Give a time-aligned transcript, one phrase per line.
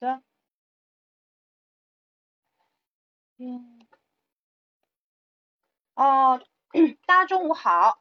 [0.00, 0.22] 的，
[3.38, 3.78] 嗯，
[5.94, 6.40] 哦，
[7.06, 8.00] 大家中午好，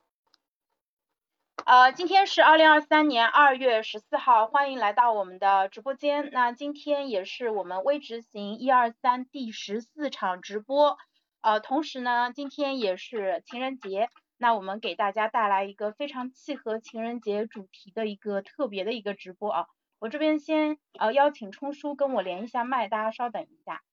[1.65, 6.29] 呃，今天是二零二三年二月十四号，欢迎来到我们的直播间。
[6.31, 10.97] 那今天也是我们微执行一二三第十四场直播，
[11.41, 14.09] 呃，同时呢，今天也是情人节。
[14.39, 19.67] 那我们给大家带来一个非常契合情人节主题的一个特别的一个直播啊！
[19.99, 23.83] 我这边先呃邀请冲叔跟我连一下麦，大家稍等一下。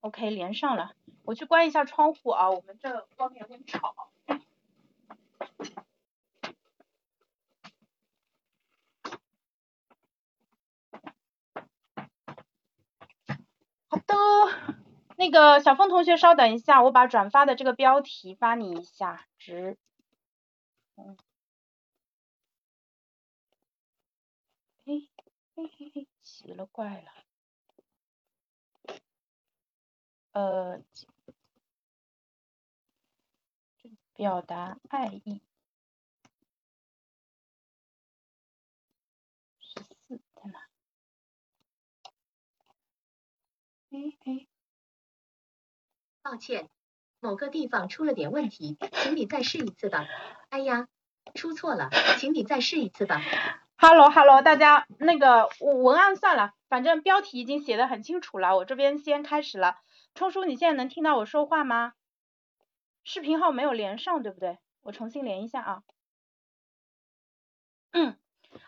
[0.00, 0.92] OK，连上了，
[1.24, 3.94] 我去关一下窗户啊，我们这外面有点吵。
[13.88, 14.14] 好的。
[15.20, 19.76] 那个小峰同学，稍等一下，我把转发的这个标题发你一下，直，
[20.96, 21.16] 嗯，
[25.58, 27.10] 嘿，嘿嘿，奇了怪了，
[30.30, 30.80] 呃，
[34.14, 35.42] 表达爱意，
[39.58, 40.68] 十四在哪？
[43.90, 44.48] 嘿嘿。
[46.22, 46.70] 抱歉，
[47.18, 50.06] 某个地方出了点问题，请你再试一次吧。
[50.50, 50.88] 哎呀，
[51.34, 53.67] 出错了，请你再试一次吧。
[53.80, 59.76] Hello Hello，大家那个文案算了，反正标题已经写的很清楚了，我这边先开始了。
[60.16, 61.92] 冲叔，你现在能听到我说话吗？
[63.04, 64.58] 视频号没有连上，对不对？
[64.82, 65.82] 我重新连一下啊。
[67.92, 68.16] 嗯，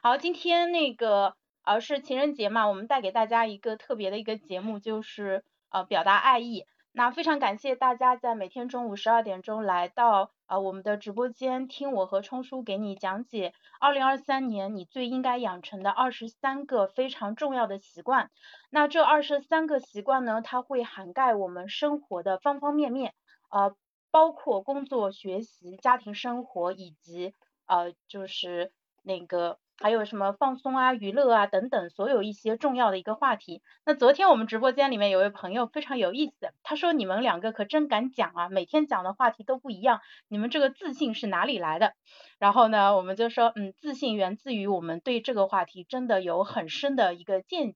[0.01, 6.67] 好，今天那个呃是情人节嘛，我们带给大家一个特别的一个节目，就是呃表达爱意。
[6.93, 18.33] 那非常感谢大家在每天中午十二点钟来到啊我们的直播间听我和冲叔给你讲解二零二三年你最应该养成的二十三个非常重要的习惯。
[18.69, 23.15] 那这二十三个习惯呢，它会涵盖我们生活的方方面面，
[23.49, 23.77] 呃，
[24.11, 27.33] 包括工作、学习、家庭生活以及
[27.67, 28.73] 呃就是
[29.05, 29.61] 那个。
[29.81, 33.63] 还有什么放松啊、娱乐啊等等，所有一些重要的一个话题。
[33.87, 41.95] 那昨天我们直播间里面有位朋友非常有意思，他说你们两个可真敢讲啊，每天讲的话题都不一样，你们这个自信是哪里来的？
[42.39, 47.75] 然后呢，我们就说，嗯，自信源自于我们对这个话题真的有很深的一个见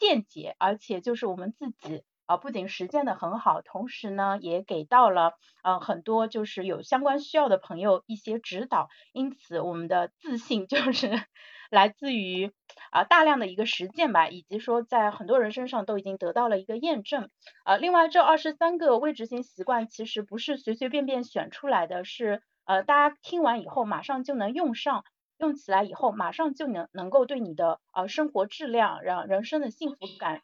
[0.00, 2.02] 见解，而且就是我们自己。
[2.26, 5.32] 啊，不仅实践的很好，同时呢，也给到了
[5.62, 11.10] 呃很多就是有相关需要的朋友一些指导，因此我们的自信就是
[11.70, 12.52] 来自于
[12.90, 17.30] 啊大量的一个实践吧，以及说在很多人身上都已经得到了一个验证。
[17.64, 25.04] 呃，另外这二十三个未执行习惯其实不是随随便便选出来的，是呃大家听完以后马上就能用上，
[25.38, 30.42] 用起来以后马上就能能够对你的呃生活质量、让人生的幸福感。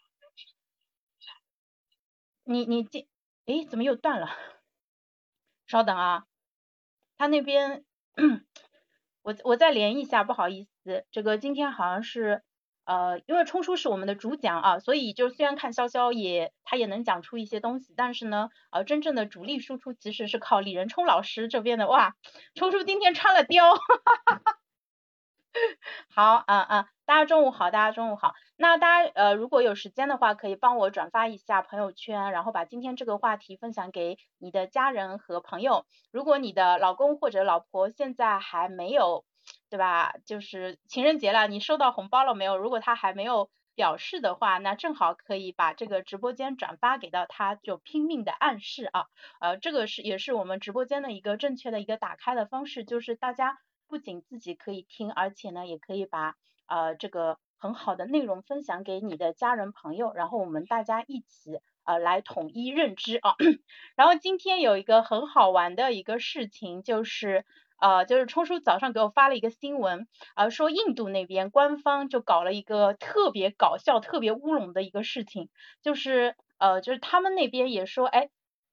[2.45, 3.07] 你你这，
[3.47, 4.29] 诶，怎么又断了？
[5.67, 6.25] 稍等啊，
[7.17, 7.85] 他那边，
[9.23, 12.43] 我我再连一下，不好意思，这个今天好像是，
[12.85, 21.89] 呃，因为冲叔是我们的主讲啊，所以就虽然看潇潇也他也能讲出一些东西，但是呢，呃，真正的主力输出其实是靠李仁冲老师这边的。
[21.89, 22.17] 哇，
[22.55, 24.62] 冲叔今天穿了貂，哈哈哈哈。
[26.15, 28.35] 好，嗯嗯，大家中午好，大家中午好。
[28.57, 35.87] 那大家呃，如果有时间的话，可以帮我转发一下朋友圈，然后把今天这个话题分享给你的家人和朋友。
[36.11, 39.25] 如果你的老公或者老婆现在还没有，
[39.71, 40.15] 对吧？
[40.27, 42.57] 就是情人节了，你收到红包了没有？
[42.57, 49.07] 如果他还没有表示的话，那正好可以把这个直播间转发给到他，就拼命的暗示啊。
[49.41, 53.59] 呃，这个是也是我们直播间的一个正确的一个打开的方式，就是大家。
[53.93, 56.35] 不仅自己可以听，而且呢，也可以把
[56.67, 63.35] 呃这个很好的内容分享给你的家人朋友，然后我们大家一起呃来统一认知啊。
[63.95, 67.45] 然后今天有一个很好玩的一个事情，就是
[67.79, 75.51] 呃就是冲叔早上给我发了一个新闻，呃说印度那边官方就搞了一个特别搞笑、特别乌龙的一个事情，
[75.83, 78.31] 就是呃就是他们那边也说，哎。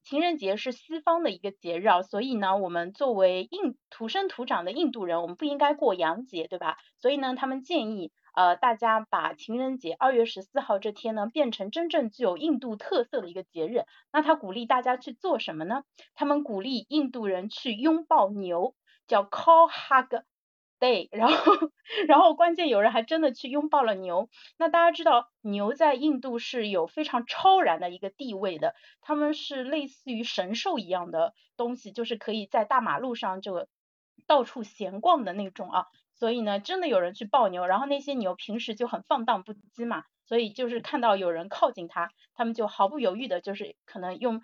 [0.10, 6.78] 情人节是西方的一个节日啊，所以呢，我们作为印土生土长的印度人，我们不应该过洋节，对吧？
[6.98, 13.84] 所以呢，他们建议呃大家把情人节二月十四号这天呢，变成真正具有印度特色的一个节日。
[14.12, 15.84] 那他鼓励大家去做什么呢？
[16.16, 18.74] 他们鼓励印度人去拥抱牛，
[19.06, 20.24] 叫 cow hug。
[20.80, 21.54] 对， 然后，
[22.08, 24.30] 然后关键有人还真的去拥抱了牛。
[24.58, 33.68] 那大家知道牛在印度是有非常超然的一个地位的，他们是类似于神兽一样的东西，就是可以在大马路上就
[34.26, 35.86] 到处闲逛的那种啊。
[36.16, 40.04] 所以呢，真的有人去抱牛，然后那些牛平时就很放荡不羁嘛。
[40.26, 44.44] 所以就是看到有人靠近它，他们就毫不犹豫的，就是可能用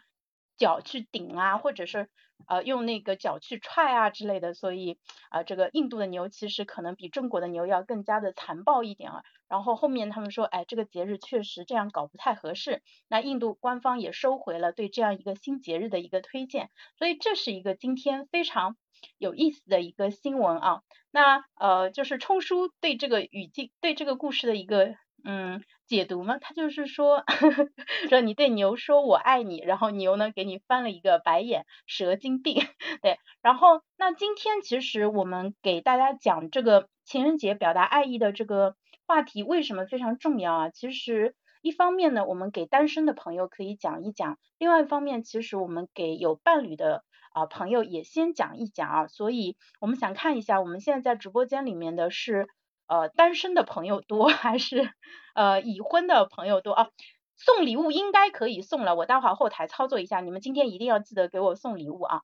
[0.58, 2.10] 脚去顶啊，或者是
[2.48, 4.54] 呃用那个脚去踹啊之类的。
[4.54, 4.98] 所以
[5.30, 9.24] 啊，这个印度的牛其实可能比中国的牛要更加的残暴一点啊。
[9.48, 16.72] 然后后面他们说，哎，这个节日确实这样搞不太合适，那印度官方也收回了对这样一个新节日的一个推荐。
[16.98, 18.76] 所以这是一个今天非常
[19.20, 20.82] 有意思的一个新闻啊。
[21.12, 27.24] 那呃，就是冲叔对这个语境、对这个故事的一个嗯解读吗，他就是说，
[28.10, 32.56] 说你对牛说我爱你，然后牛呢给你翻了一个白眼，蛇精病，
[33.02, 33.20] 对。
[33.42, 38.76] 然后那今天其实我们给大家讲这个情人节表达爱意的这个。
[39.08, 40.70] 话题为什么非常重要啊？
[40.72, 49.08] 其实一方面呢，我们给单身的朋友可以讲一讲；另外一方面，其实我们给有伴侣的啊朋友也先讲一讲啊。
[49.08, 52.48] 所以我们想看一下，我们现在在直播间里面的是
[52.88, 54.90] 呃单身的朋友多还是
[55.34, 56.90] 呃已婚的朋友多啊？
[57.36, 62.22] 送礼物应该可以送了，我待会儿后台操作一下，你们今天一定要记得给我送礼物啊。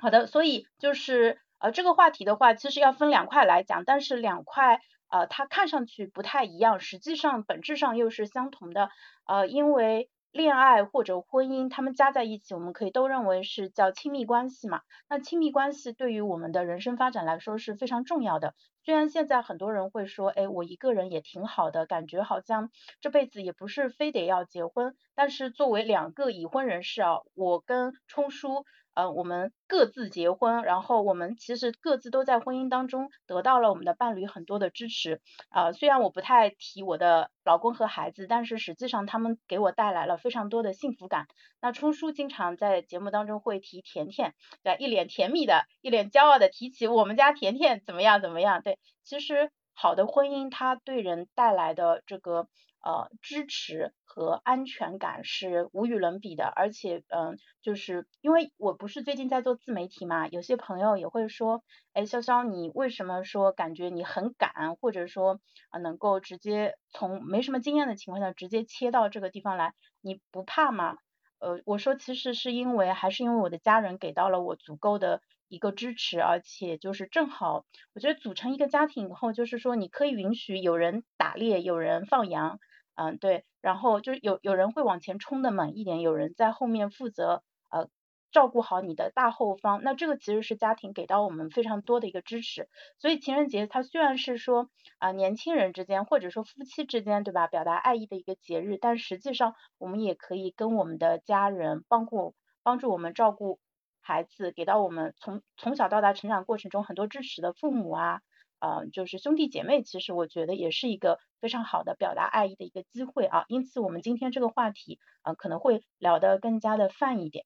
[0.00, 4.80] 好的，所以就是呃这个话题的话，其实要分两块来讲，但是两块。
[5.12, 8.90] 呃，它看上去不太一样，实际上本质上又是相同的。
[9.26, 14.82] 呃，因为恋爱或者婚姻，他们加在一起，我们可以都认为是叫亲密关系嘛。
[15.08, 18.54] 那亲密关系对于我们的人生发展来说是非常重要的。
[18.84, 24.94] 虽然现在很多人会说，哎，我一个人也挺好的，感觉好像这辈子也不是非得要结婚。
[25.16, 28.64] 但是作为两个已婚人士啊，我跟冲叔。
[28.94, 35.20] 呃，我们各自结婚，然后我们其实各自都在婚姻当中得到了我们的伴侣很多的支持。
[35.48, 41.26] 啊，虽然我不太提我的老公和孩子，但是实际上他们给我带来了非常多的幸福感。
[41.60, 48.62] 那冲叔经常在节目当中会提甜甜，对，一脸甜蜜的，一脸骄傲的提起我们家甜甜怎么样怎么样。
[48.62, 52.48] 对，其实好的婚姻它对人带来的这个。
[52.82, 61.62] 呃，支持和安全感是无与伦比的，而且，嗯，就是因为我不是最近在做自媒体嘛，有些朋友也会说，
[61.92, 70.96] 哎，潇潇，你为什么说感觉你很敢，或者说啊，能够直接从没什么经验的情况下直接切到这个地方来，你不怕吗？
[71.38, 82.58] 呃，我说其实是因为还是因为我的家人给到了我足够的一个支持，而且就是正好，我觉得组成一个家庭以后，就是说你可以允许有人打猎，有人放羊。
[83.00, 87.88] 嗯，对，然后就是有有人会往前冲的猛一点，有人在后面负责呃
[88.30, 92.68] 照顾好你的大后方，那这个其实是家庭给到我们非常多的一个支持。
[92.98, 94.68] 所以情人节它虽然是说
[94.98, 103.58] 啊年轻人之间或者说夫妻之间对吧，表达爱意的一个节日，但实际上我们也可以跟我们的家人帮助帮助我们照顾
[104.02, 108.20] 孩子，给到我们从从小到大成长过程中很多支持的父母啊。
[108.60, 113.44] 呃，就是兄弟姐妹，其实我觉得也是一个非常好的表达爱意的一个机会啊。
[113.48, 117.44] 因此，我们今天这个话题，呃，可能会聊得更加的泛一点。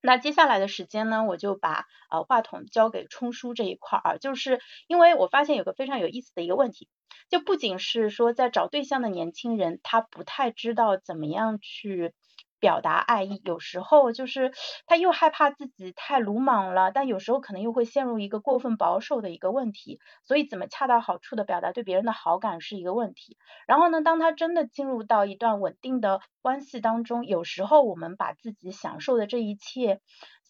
[0.00, 6.88] 那接下来的时间呢，我就把呃话筒交给冲叔这一块儿啊，就是因为我发现有个非常有意思的一个问题，
[7.28, 12.14] 就不仅是说在找对象的年轻人，他不太知道怎么样去。
[12.60, 14.52] 表达爱意，有时候就是
[14.86, 23.36] 他又害怕自己太鲁莽了，但有时候可能又会陷入一个过分保守的一个问题，所以怎么恰到好处的表达对别人的好感是一个问题。
[23.66, 30.00] 然后呢，当他真的进入到一段稳定的关系当中，有时候我们把自己享受的这一切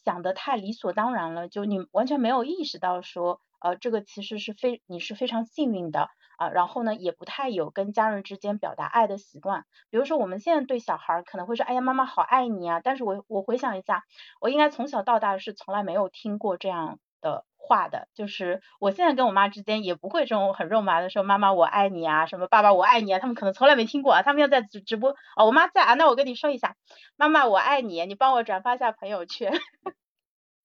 [0.05, 6.09] 想得太理所当然了，就你完全没有意识到说，呃，这个其实是非你是非常幸运的。
[6.39, 9.67] 啊，然后呢，也不太有跟家人之间表达爱的习惯。
[9.91, 12.81] 比如说，我们现在对小孩可能会说，哎呀，妈妈好爱你啊。
[12.83, 14.05] 但是我我回想一下，
[14.41, 18.09] 我应该从小到大是从来没有听过这样的话的。
[18.15, 24.23] 就是我现在跟我妈之间也不会这种很肉麻的说，妈妈我爱你啊，什么爸爸我爱你啊，他们可能从来没听过啊。
[24.23, 26.77] 他们要在直直播，哦，我妈在啊，那我跟你说一下，
[27.17, 29.53] 妈妈我爱你，你帮我转发一下朋友圈。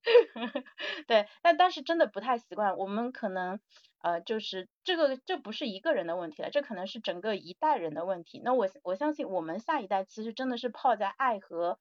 [1.07, 3.60] 对，但但是真的不太习惯，我们可能。
[4.05, 8.41] 呃，就是这个，这不是一个人的问题了，这可能是整个一代人的问题。
[8.43, 11.79] 那我我相信我们下一代其实真的是泡在爱和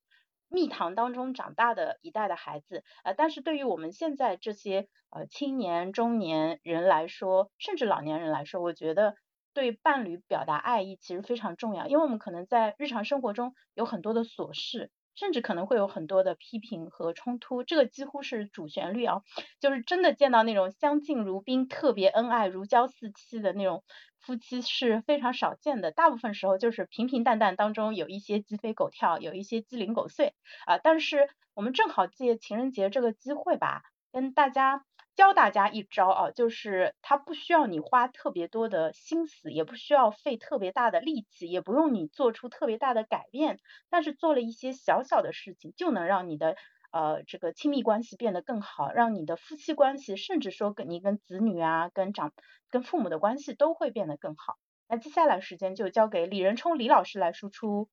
[0.49, 2.85] 蜜糖当中长大的一代的孩子。
[3.03, 9.17] 呃，但是对于我们现在这些呃青年、中年人来说，甚至老年人来说，我觉得
[9.53, 14.93] 对伴侣表达爱意其实非常重要，因为我们可能在日常生活中有很多的琐事。
[15.15, 19.23] 甚至可能会有很多的批评和冲突，这个几乎是主旋律啊，
[19.61, 23.85] 就是真的见到那种相敬如宾、特别恩爱、如胶似漆的那种
[24.21, 30.35] 夫妻是非常少见的，大部分时候就是平平淡淡当中有一些鸡飞狗跳，有一些鸡零狗碎
[30.67, 30.79] 啊。
[30.79, 46.57] 但是我们正好借情人节这个机会吧，跟大家教大家一招啊，就是它不需要你花特别多的心思，也不需要费特别大的力气，也不用你做出特别大的改变，但是做了一些小小的事情，就能让你的
[46.91, 52.33] 呃这个亲密关系变得更好，让你的夫妻关系，甚至说跟你跟子女啊、跟长、
[52.71, 54.57] 跟父母的关系都会变得更好。
[54.89, 57.89] 那接下来时间就交给李仁冲李老师来输出。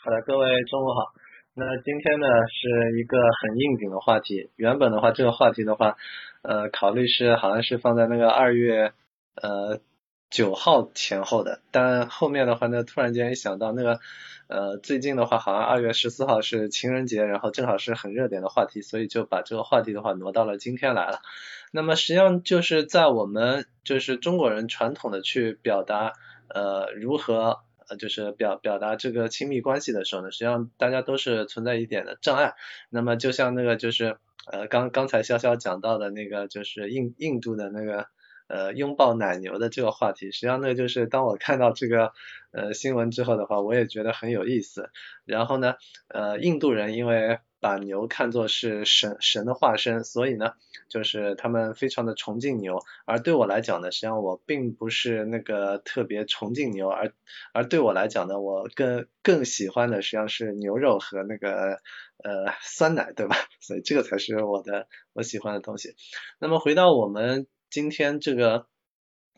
[0.00, 1.12] 好的，各位中午好。
[1.54, 4.48] 那今天呢是一个很应景的话题。
[4.54, 5.96] 原本的话，这个话题的话，
[6.42, 8.92] 呃，考虑是好像是放在那个二月
[9.34, 9.80] 呃
[10.30, 13.98] 九号前后的，但后面的话呢，突然间一想到那个
[14.46, 21.18] 呃最近的话，好像二月十四号是情人节，然后正好是很热点的话题，所以就把这个话题的话挪到了今天来了。
[21.72, 26.12] 那么实际上就是在我们就是中国人传统的去表达
[26.48, 27.58] 呃如何。
[27.88, 32.54] 呃，就是表表达这个亲密关系的时候呢，实际上大家都是存在一点的障碍。
[32.90, 34.18] 那么就像那个就是
[34.50, 38.06] 呃刚刚才潇潇讲到的那个就是印印度的那个
[38.48, 42.12] 呃拥抱奶牛的这个话题，实际上呢就是当我看到这个
[42.50, 44.90] 呃新闻之后的话，我也觉得很有意思。
[45.24, 45.74] 然后呢，
[46.08, 50.52] 呃印度人因为把牛看作是神神的化身，所以呢，
[50.88, 52.78] 就是他们非常的崇敬牛。
[53.04, 57.12] 而对我来讲呢，实际上我并不是那个特别崇敬牛，而
[57.52, 61.80] 而对我来讲呢，我更更喜欢的实际上是牛肉和那个
[62.22, 63.36] 呃酸奶，对吧？
[63.60, 65.96] 所以这个才是我的我喜欢的东西。
[66.38, 68.66] 那么回到我们今天这个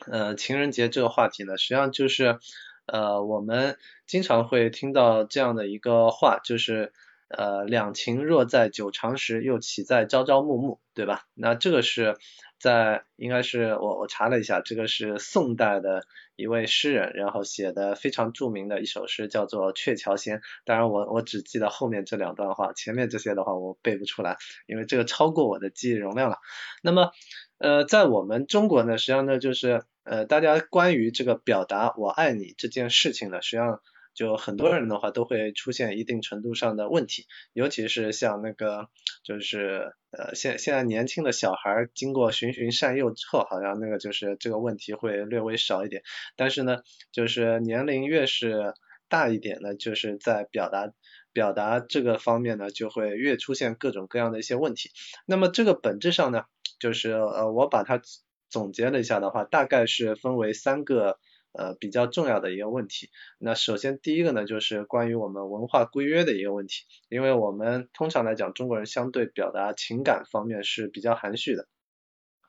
[0.06, 2.38] 呃情人节这个话题呢，实际上就是
[2.84, 6.92] 呃我们经常会听到这样的一个话，就是。
[7.30, 11.22] 呃，两情若在久长时，又岂在朝朝暮暮，对吧？
[11.34, 12.16] 那这个是
[12.58, 16.02] 在应该是我我查了一下，这个是宋代的
[16.34, 20.38] 一位诗人，然后写的非常著名的一首诗，叫做《鹊桥仙》。
[20.64, 26.38] 当然我我只记得后面这两段话，前面这些的话我背不出来，因为这个超过我的记忆容量了。
[26.82, 27.12] 那么
[27.58, 33.80] 呃，在我们中国呢，实际上呢就是呃大家关于这个表达我爱你这件事情呢，实际上。
[34.12, 38.88] 就很多人的话都会出现一定程度上的问题，尤其是像那个
[39.22, 46.02] 就是呃现现在年轻的小孩经过循循善诱之后，好像那个就是这个问题会略微少一点。
[46.36, 46.78] 但是呢，
[47.12, 48.74] 就是年龄越是
[49.08, 50.92] 大一点呢，就是在表达
[51.32, 54.90] 表达这个方面呢，就会越出现各种各样的一些问题。
[55.24, 56.44] 那么这个本质上呢，
[56.78, 58.02] 就是呃我把它
[58.48, 61.18] 总结了一下的话，大概是分为三个。
[61.52, 63.10] 呃，比较重要的一个问题。
[63.38, 66.84] 那首先第一个呢，就是关于我们文化规约的一个问题。
[67.08, 71.66] 因为我们通常来讲，中国人相对表达情感方面是比较含蓄的。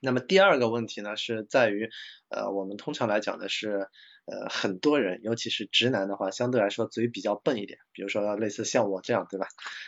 [0.01, 1.89] 那么第二个问题呢，是在于，
[2.29, 3.87] 呃，我们通常来讲的是，
[4.25, 7.79] 呃，很多人，尤其是直男的话，相对来说嘴比较笨一点。
[7.91, 9.47] 比如说类似像我这样，对吧？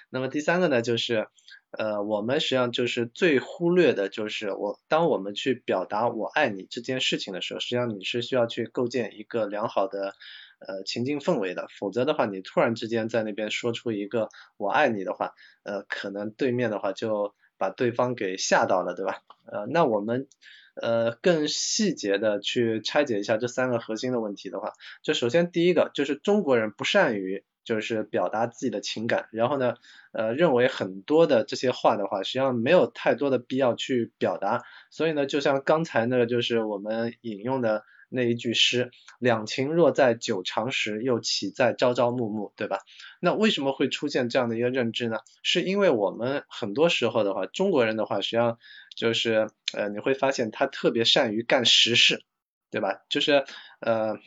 [0.09, 1.27] 那么第三个呢，就是。
[1.75, 10.13] 呃，我们实际上就是最忽略的，就是我当我们去表达我爱你这件事情的时候，实际上你是需要去构建一个良好的
[10.59, 19.21] 呃情境氛围的，否则的话，你突然之间在那边说出一个我爱你的话，呃，可能对面的话就把对方给吓到了，对吧？
[19.47, 20.27] 呃，那我们
[20.75, 27.43] 呃更细节的去拆解一下这三个核心的问题的话，就首先第一个就是中国人不善于。
[27.63, 29.75] 就是表达自己的情感，然后呢，
[30.11, 42.79] 呃，认为很多的这些话的话，实际上没有太多的必要去表达，所以呢，就像刚才那个就是我们引用的那一句诗，两情若在久长时，又岂在朝朝暮暮，对吧？
[43.21, 45.19] 那为什么会出现这样的一个认知呢？
[45.41, 48.59] 是因为我们很多时候的话，中国人的话，实际上
[48.95, 52.23] 就是呃，你会发现他特别善于干实事，
[52.71, 53.03] 对吧？
[53.09, 53.45] 就是
[53.79, 54.19] 呃，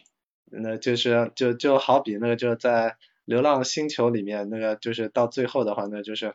[0.51, 2.97] 那就是就就好比那个就在。
[3.27, 6.35] 流浪星球里面那个就是到最后的话，那就是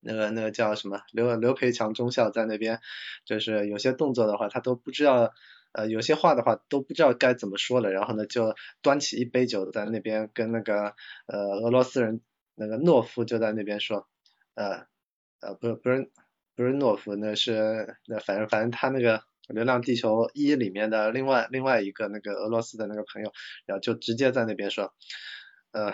[0.00, 2.80] 那个那个叫什么刘刘培强中校在那边，
[3.24, 5.32] 就是有些动作的话他都不知道，
[5.72, 10.94] 呃有些话的话都不知道该怎么说了，然后呢就端起一杯酒在那边跟那个
[11.26, 12.20] 呃俄罗斯人
[12.54, 14.08] 那个诺夫就在那边说，
[14.54, 14.86] 呃
[15.40, 16.10] 呃不是不是
[16.56, 23.30] 不是诺夫，那是那反正反正他那个流浪地球一里面的另外另外一个那个俄罗斯的那个朋友，
[23.66, 24.94] 然后就直接在那边说。
[25.72, 25.92] 呃，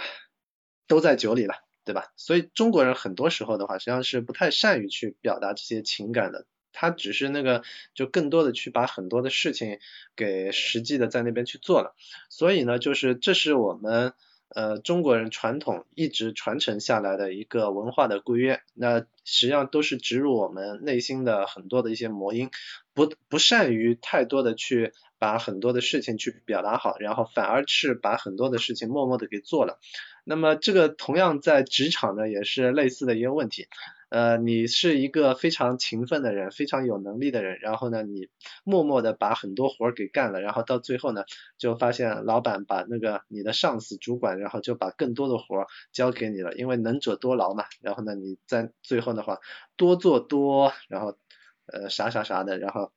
[0.87, 1.55] 都在酒里了，
[1.85, 2.13] 对吧？
[2.17, 6.47] 所以中国人很多时候的话，实际上是不太善于去表达这些情感的。
[6.73, 7.63] 他只是那个，
[7.95, 9.81] 就更多的去把很多的事情
[10.15, 11.97] 给实际的在那边去做了。
[12.29, 14.13] 所以呢，就是这是我们
[14.49, 22.51] 呃中国人传统一直传承下来的一个文化的规约，那实际上都是植入我们内心的很多的一些魔音，
[22.95, 29.79] 不不善于太多的去把很多的事情去表达好，然后反而是把很多的事情默默的给做了。
[30.25, 33.67] 那么这个同样在职场呢也是类似的一个问题。
[34.11, 38.29] 呃，你是一个非常勤奋的人，非常有能力的人，然后呢，你
[38.65, 41.25] 默默的把很多活儿给干了，然后到最后呢，
[41.59, 49.39] 就发现老板把那个你的上司主管，然后就把更多的活儿交给你了，因为能者多劳嘛，然后呢，你在最后的话
[49.77, 51.19] 多做多，然后
[51.67, 52.93] 呃啥啥啥的，然后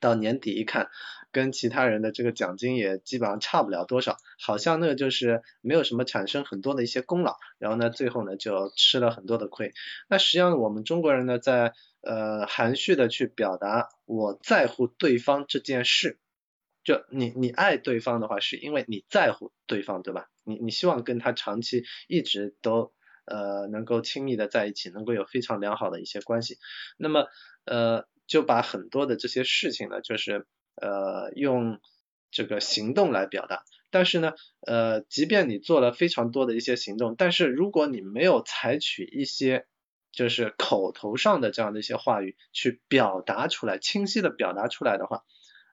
[0.00, 0.88] 到年底一看。
[1.30, 9.74] 跟其他人的这个奖金也基本上差不了多少，好像那个就是没有什么产生很多的一些功劳，然后呢，最后呢就吃了很多的亏。
[10.08, 16.18] 那实际上我们中国人呢，在呃含蓄的去表达我在乎对方这件事，
[16.82, 20.30] 就你你爱对方的话，是因为你在乎对方，对吧？
[20.44, 22.94] 你你希望跟他长期一直都
[23.26, 26.56] 呃能够亲密的在一起，能够有非常良好的一些关系。
[26.96, 27.26] 那么
[27.66, 30.46] 呃就把很多的这些事情呢，就是。
[30.80, 31.80] 呃，用
[32.30, 39.66] 这个行动来表达，但是呢，呃，即便你做了非常多的一些行动，但是如果你没有采取一些
[40.12, 45.24] 就是口头上的这样的一些话语去表达出来，清晰的表达出来的话，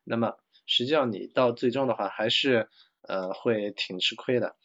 [0.03, 2.67] 那么实际上你到最终的话还是
[3.03, 4.55] 呃会挺吃亏的。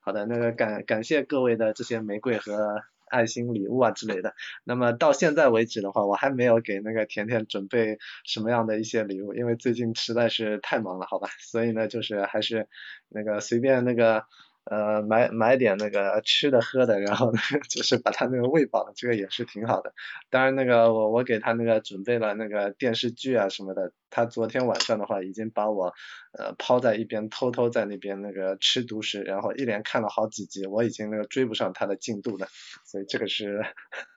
[0.00, 2.80] 好的，那个感感谢各位的这些玫瑰和。
[3.12, 12.66] 爱心礼物啊之类的，那么到现在为止的话，我还没有给那个甜甜准备什么样的一些礼物，因为最近实在是太忙了，好吧，所以呢，就是还是
[13.08, 14.24] 那个随便那个。
[14.64, 17.38] 呃，买买点那个吃的喝的，然后呢，
[17.68, 19.92] 就是把他那个喂饱，这个也是挺好的。
[20.30, 25.92] 当然，那个我我给他那个准备了那个电视剧啊什么的，他昨天晚上的话已经把我
[26.38, 32.46] 呃抛在一边，偷偷在那边那个吃独食，然后一连看了好几集，我已经那个追不上他的进度了。
[32.84, 33.64] 所以这个是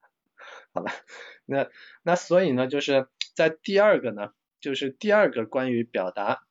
[0.73, 0.91] 好了，
[1.45, 1.69] 那
[2.03, 4.29] 那所以呢，就是在第二个呢，
[4.61, 6.43] 就是第二个关于表达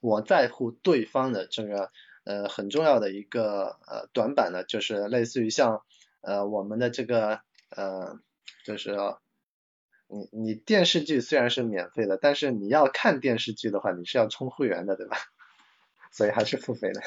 [0.00, 1.90] 我在乎对方的这个。
[2.24, 5.82] 呃，很重要的一个呃短板呢，就是类似于像
[6.22, 8.18] 呃我们的这个呃，
[8.64, 8.96] 就是
[10.08, 15.18] 你你电视剧虽然是免费的，但是你要看电视剧的话，你是要充会员的，对吧？
[16.12, 17.02] 所以还是付费的。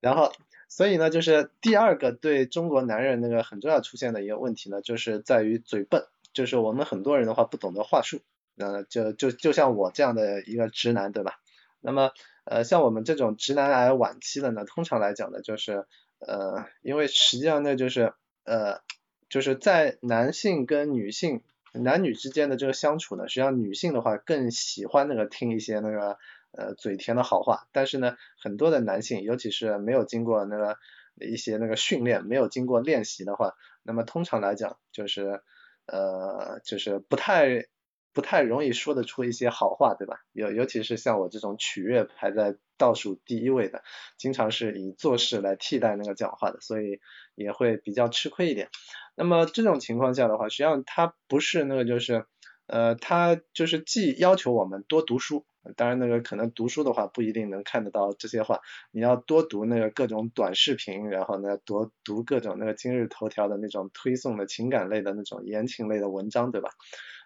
[0.00, 0.32] 然后，
[0.68, 8.22] 所以呢，就是第二个对中国男人那个很重要出现的一个问题呢，就是在于嘴笨，就是我们很多人的话不懂得话术，
[8.56, 11.38] 呃，就就就像我这样的一个直男，对吧？
[11.80, 12.10] 那么。
[12.50, 15.86] 呃，像我们这种直男癌晚期的呢，通常来讲呢，就是
[16.18, 18.80] 呃，因为实际上呢，就是呃，
[19.28, 26.18] 就是在男性跟女性男女之间的这个相处呢，实际上女性的话更喜欢那个听一些那个
[26.50, 30.76] 呃嘴甜的好话，但是呢，很多的男性，尤其是没有经过那个
[31.20, 35.40] 一些那个训练，没有经过练习的话，那么通常来讲就是
[35.86, 37.66] 呃，就是不太。
[38.12, 40.20] 不太容易说得出一些好话，对吧？
[40.32, 43.82] 尤尤其是像我这种取悦排在倒数第一位的，
[44.18, 47.00] 经常是以做事来替代那个讲话的，所以
[47.34, 48.68] 也会比较吃亏一点。
[49.14, 52.24] 那么这种情况下的话，实际上他不是那个就是，
[52.66, 55.44] 呃，他就是既要求我们多读书，
[55.76, 58.60] 当然那个可能读书的话不一定能看得到这些话，
[58.92, 66.70] 你要多读那个各种短视频，然后呢多读各种那个今日头条的那种推送的情感类的那种言情类的文章，对吧？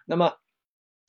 [0.05, 0.33] 那么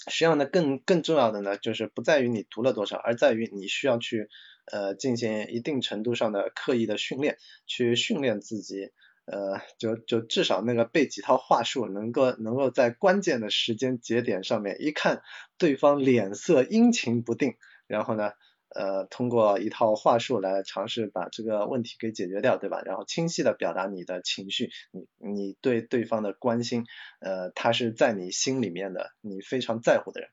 [0.08, 4.28] 实际上呢，更更重要的呢，就是不在于你读了多少，而在于你需要去
[4.70, 8.90] 呃进行一定程度上的刻意的训练，去训练自己，
[9.24, 15.22] 呃，就就至少那个背几套话术，能够能够在关键的时间节点上面，一看
[15.58, 17.54] 对方脸色阴晴不定，
[17.86, 18.32] 然后呢。
[18.76, 22.82] 呃，通过一套话术来尝试把这个问题给解决掉，对吧？
[22.84, 26.84] 然后清晰的表达你的情绪，你你对对方的关心，
[27.20, 30.28] 呃，他是在你心里面的，你非常在乎的人。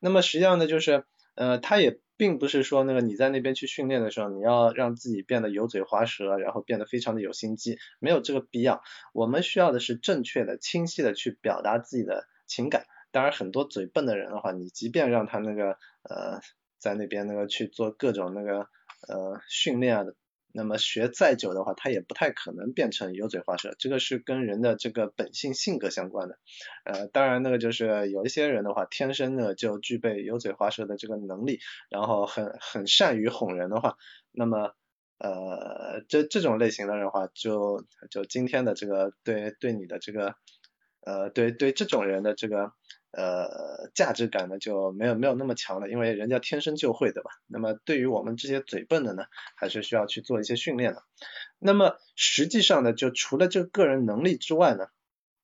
[0.00, 8.82] 那么实际上呢，就是呃，他也并不是说那个你在那边去训练的时候，你要让自己变得油嘴滑舌，然后变得非常的有心机，没有这个必要。
[9.14, 12.84] 我们需要的是正确的、清晰的去表达自己的情感。
[13.12, 16.42] 当然，很多嘴笨的人的话，你即便让他那个呃。
[16.78, 18.68] 在那边那个去做各种那个
[19.08, 20.14] 呃训练的，
[20.52, 26.38] 那么学再久的话，他也不太可能变成油嘴滑舌，这个是跟人的这个本性性格相关的。
[26.84, 31.60] 呃，当然那个就是有一些人的话，天生的就具备油嘴滑舌的这个能力，
[31.90, 33.96] 然后很很善于哄人的话，
[34.32, 34.72] 那么
[35.18, 40.34] 呃这这种类型的人的话，就就今天的这个对对你的这个
[41.04, 42.72] 呃对对这种人的这个
[43.12, 47.30] 呃价值感呢就没有没有那么强了，因为人家天生就会对吧？
[47.46, 49.24] 那么对于我们这些嘴笨的呢，
[49.56, 51.02] 还是需要去做一些训练的。
[51.58, 54.88] 那么实际上呢，就除了这个个人能力之外呢，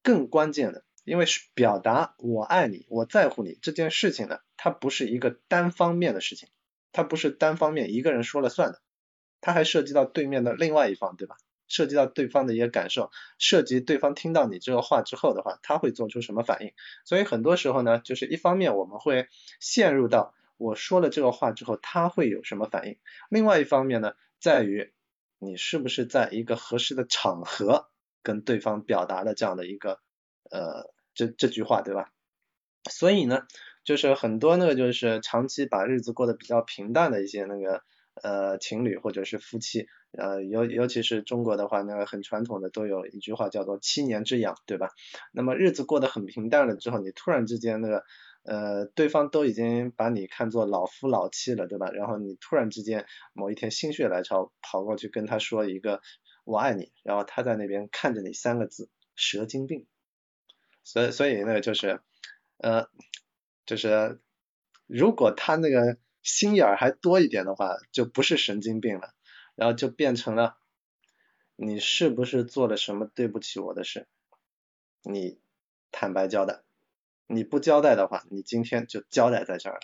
[0.03, 6.49] 更关键的，因为是表达我爱你，我在乎你这件事情呢，它不是一个单方面的事情，
[6.91, 8.81] 它不是单方面一个人说了算的，
[9.41, 11.35] 它还涉及到对面的另外一方，对吧？
[11.67, 16.73] 涉及到对方的一些感受，涉及对方听到你这个话之后的话，他会做出什么反应？
[17.05, 19.27] 所以很多时候呢，就是一方面我们会
[19.59, 22.97] 陷入到我说了这个话之后他会有什么反应，
[23.29, 24.93] 另外一方面呢，在于
[25.39, 27.89] 你是不是在一个合适的场合
[28.23, 29.99] 跟对方表达了这样的一个
[30.49, 32.11] 呃这这句话，对吧？
[32.89, 33.47] 所以呢，
[33.83, 37.83] 就是很多那个就是长期把日子过得比较平淡的一些那个
[38.23, 39.87] 呃情侣或者是夫妻。
[40.17, 44.91] 呃，尤尤其是中国的话，那个很传统的都有一句话叫做七年之痒，对吧？
[45.33, 48.05] 那么日子过得很平淡了之后，你突然之间那个
[48.43, 51.89] 呃，对方都已经把你看作老夫老妻了，对吧？
[51.91, 56.01] 然后你突然之间某一天心血来潮跑过去跟他说一个
[56.45, 59.85] 我爱你，然后他在那边看着你三个字蛇精病，
[60.85, 61.99] 所以所以那个就是
[62.59, 62.87] 呃
[63.65, 64.21] 就是
[64.87, 69.13] 如果他那个心眼儿还多一点的话，就不是神经病了。
[69.55, 70.57] 然后就变成了，
[71.55, 74.05] 你是不是做了什么对不起我的事？
[75.01, 75.39] 你
[75.93, 76.59] 坦白交代，
[77.27, 79.81] 你不交代的话，你今天就交代在这儿了，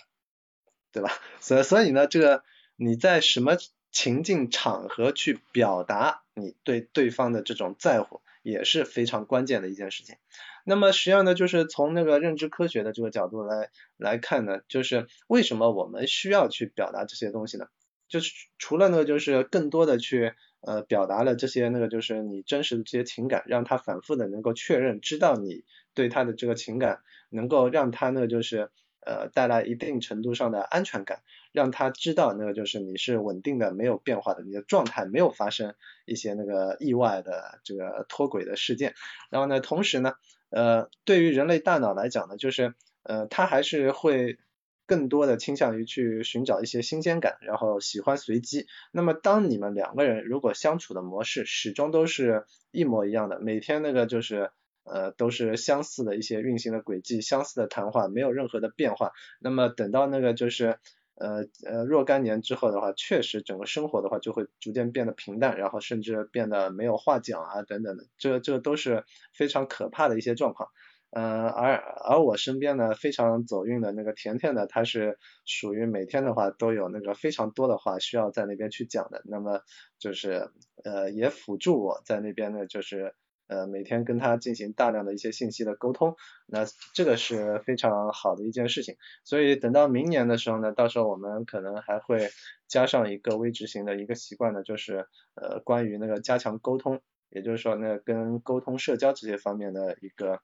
[0.92, 1.10] 对吧？
[1.40, 2.44] 所所以呢，这个
[2.76, 3.56] 你在什么
[3.90, 10.16] 情境场合去表达你对对方的这种在乎，也是非常关键的一件事情。
[10.64, 17.66] 那么实际上呢，就是从那个认知科学的这个角度来来看呢，就是为什么我们需要去表达这些东西呢？
[18.08, 28.70] 就是除了那个，就是更多的去呃表达了这些那个，就是你真实的这些情感，让他反复的能够确认，知道你对他的这个情感，能够让他呢就是
[29.00, 31.22] 呃带来一定程度上的安全感，
[31.52, 38.94] 让他知道那个就是你是稳定的，没有变化的，你的状态没有发生一些那个意外的这个脱轨的事件。
[39.30, 40.16] 然后呢，同时呢，
[40.52, 44.38] 呃，对于人类大脑来讲呢，就是呃，它还是会。
[44.84, 48.66] 更多的倾向于去寻找一些新鲜感，然后喜欢随机。
[48.90, 54.50] 那么当你们两个人如果相处的模式始终都是一模一样的，每天那个就是
[54.84, 59.12] 呃都是相似的一些运行的轨迹，相似的谈话，没有任何的变化。
[59.40, 60.78] 那么等到那个就是
[61.22, 70.68] 呃呃若干年之后的话，确实整个生活的话就会逐渐变得平淡，然后甚至变得没有话讲啊等等的，这这都是非常可怕的一些状况。
[71.14, 79.60] 嗯，而而我身边呢非常走运的那个甜甜呢，她是属于每天的话都有那个非常多的话需要在那边去讲的，那么
[79.98, 80.50] 就是
[80.84, 83.14] 呃也辅助我在那边呢就是
[83.52, 92.30] 呃每天跟他进行大量的一些信息的沟通，那这个是非常好的一件事情，所以等到明年的时候呢，到时候我们可能还会
[92.66, 100.40] 加上一个微执行的一个习惯呢，就是呃关于那个加强沟通，也就是说那跟沟通社交这些方面的一个。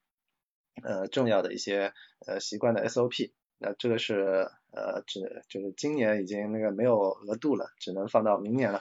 [0.81, 1.93] 呃，重要的一些
[2.25, 8.81] 呃习惯的 SOP，那这个是呃只就是今年已经那个没有额度了，只能放到明年了。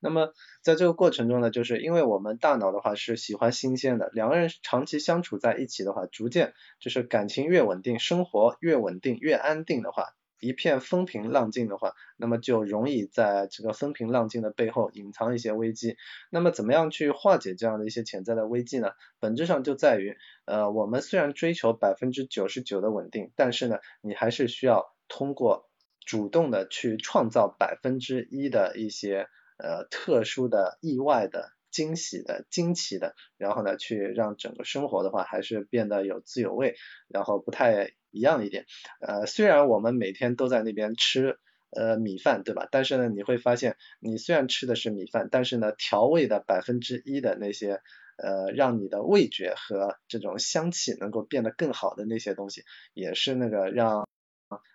[0.00, 0.32] 那么
[0.62, 10.14] 在这个过程中呢，就是因为我们大脑的话是喜欢新鲜的，两个人长期相处在一起的话，逐渐就是感情越稳定，生活越稳定越安定的话。
[10.38, 15.96] 一片风平浪静的话，那么就容易在这个风平浪静的背后隐藏一些危机。
[16.28, 18.90] 那么怎么样去化解这样的一些潜在的危机呢？
[19.18, 25.70] 本质上就在于，呃，我们虽然追求百分之九十九的稳定，但是呢，你还是需要通过
[26.04, 31.50] 主动的去创造百分之一的一些呃特殊的意外的。
[31.72, 36.74] 惊喜的、惊奇的，然后呢，去让整个生活的话还是变得有滋有味，
[37.06, 38.64] 然后不太一样一点。
[38.98, 41.38] 呃，虽然我们每天都在那边吃
[41.70, 42.66] 呃米饭，对吧？
[42.70, 47.82] 但是呢，你会发现，你虽然吃的是米饭，但是呢，调味的百分之一的那些
[48.16, 52.62] 呃，让你的味觉和这种香气能够变得更好的那些东西，
[52.94, 54.08] 也是那个让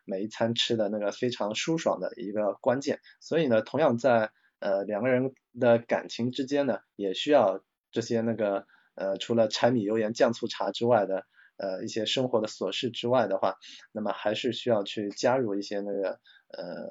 [0.06, 3.00] 每一餐吃的那个非常舒爽的一个关键。
[3.22, 4.30] 所以呢，同样在
[4.62, 11.26] 呃，两个人的感情之间呢，也需要这些那个呃，除了柴米油盐酱醋茶之外的
[11.58, 13.56] 呃一些生活的琐事之外的话，
[13.92, 16.20] 那么还是需要去加入一些那个
[16.50, 16.90] 呃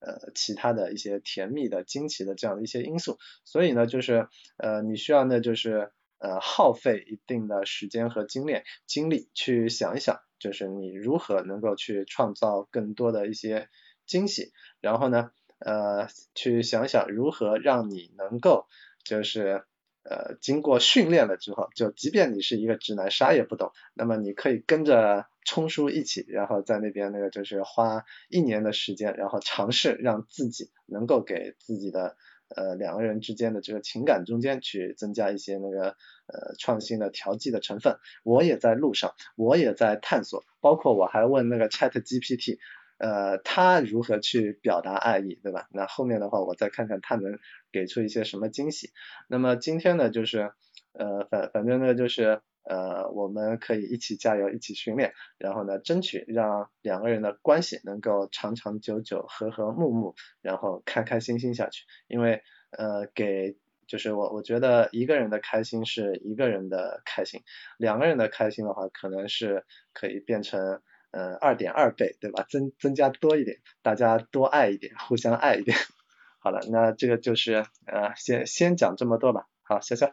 [0.00, 3.16] 呃其他的一些甜蜜的、惊奇的这样的一些因素。
[3.42, 13.70] 所以呢，就是呃你需要呢就是呃耗费一定的时间和精力精力去想一想，就是你如何能够去创造更多的一些
[14.04, 15.30] 惊喜，然后呢。
[15.58, 18.66] 呃，去想想如何让你能够，
[19.04, 19.64] 就是
[20.04, 32.16] 呃，经过训练了之后，就即便你是一个直男，啥也不懂，那么你可以跟着冲叔一起，然后在那边那个就是花一年的时间，然后尝试让自己能够给自己的
[32.54, 35.88] 呃两个人之间的这个情感中间去增加一些那个
[36.26, 37.98] 呃创新的调剂的成分。
[38.22, 42.58] 我也在路上，我也在探索，包括我还问那个 Chat GPT。
[42.98, 45.68] 呃，他如何去表达爱意，对吧？
[45.70, 47.38] 那后面的话，我再看看他能
[47.70, 48.90] 给出一些什么惊喜。
[49.28, 50.52] 那么今天呢，就是
[50.92, 61.84] 呃，反反正呢，就是呃，我们可以一起加油，一起训练，然后呢，争取让两个人的关系能够长长久久、和和睦睦，然后开开心心下去。
[62.08, 63.56] 因为呃，给
[63.86, 67.42] 就是我我觉得一个人的开心是一个人的开心，
[67.78, 70.82] 两个人的开心的话，可能是可以变成。
[71.10, 72.44] 呃，二点二倍，对吧？
[72.48, 75.76] 增增加多一点，大家多爱一点，互相爱一点。
[76.38, 79.46] 好了，那这个就是呃，先先讲这么多吧。
[79.62, 80.12] 好，潇潇。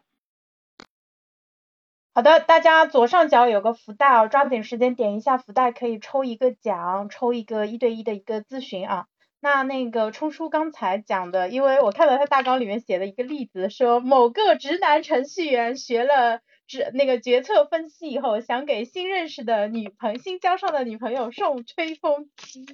[2.13, 9.07] 好的，大家左上角有个福袋哦，抓紧时间点一下福袋，可以抽一个奖，抽一个一对一的一个咨询啊。
[9.41, 16.39] 那那个冲叔刚才讲的，因为我看到他大纲里面写的一个例子，说某个直男程序员学了。
[16.67, 22.65] 是那个决策分析以后，想给新认识的女朋新交上的女朋友送吹风机，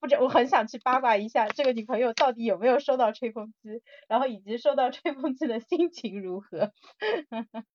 [0.00, 6.72] 不知我很想去八卦一下这个女朋友到底有没有收到吹风机，然后以及收到吹风机的心情如何。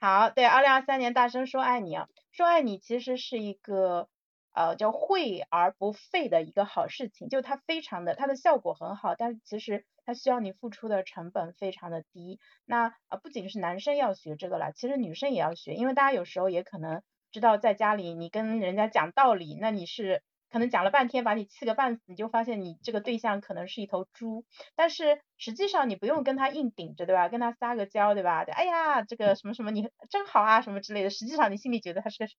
[0.00, 4.08] 好，对，二零二三年大声说爱你啊，说爱你其实是一个。
[4.56, 12.38] 呃，叫惠而不费的一个好事情，就它非常的，它的效果很好，但是其实它需要你付出的成本非常的低。
[12.64, 24.44] 那呃，不仅是男生要学这个了，其实女生也要学，因为大家有时候也可能知道，在家里你跟人家讲道理，那你是可能讲了半天把你气个半死，你就发现你这个对象可能是一头猪，
[24.76, 27.28] 但是实际上你不用跟他硬顶着，对吧？
[27.28, 28.44] 跟他撒个娇，对吧？
[28.52, 32.30] 哎呀，这个什么什么你真好啊，什么之类的，实际上你心里觉得他是个。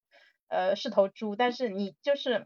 [0.48, 2.46] 呃，是头猪，但是你就是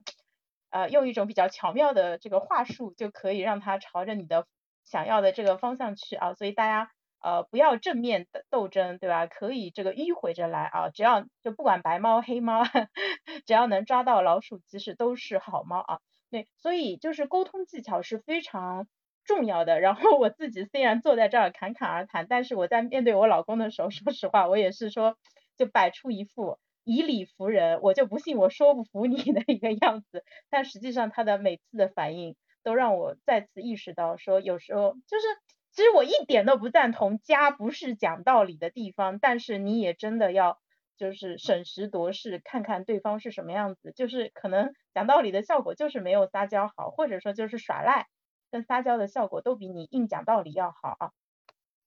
[0.69, 4.47] 呃用一种比较巧妙的这个话术，就可以让他朝着你的
[4.89, 6.33] 想要的这个方向去啊。
[6.33, 9.27] 所以大家呃不要正面的斗争，对吧？
[9.27, 12.63] 可以这个迂回着来啊，只要就不管白猫黑猫，
[13.45, 15.99] 只要能抓到老鼠，其实都是好猫啊。
[16.31, 18.87] 对，所以就是沟通技巧是非常
[19.25, 19.79] 重要的。
[19.79, 25.15] 然后我自己虽然坐在这儿侃侃而谈，但是我在面对我老公的时候， 说实话，我也是说
[25.57, 26.57] 就摆出一副。
[26.85, 30.23] 以理服人，我就不信我说不服你的一个样子。
[30.49, 32.35] 但实际上他的每次的反应
[32.69, 35.25] 都让我再次意识到，说有时候就是，
[35.71, 40.59] 其实我一点都不赞同家不是讲道理的地方，但是你也真的要
[40.95, 43.91] 就是审时度势，看看对方是什么样子。
[43.95, 48.05] 就是可能讲道理的效果就是没有撒娇好，或者说就是耍赖，
[48.51, 51.11] 跟撒娇的效果都比你硬讲道理要好啊，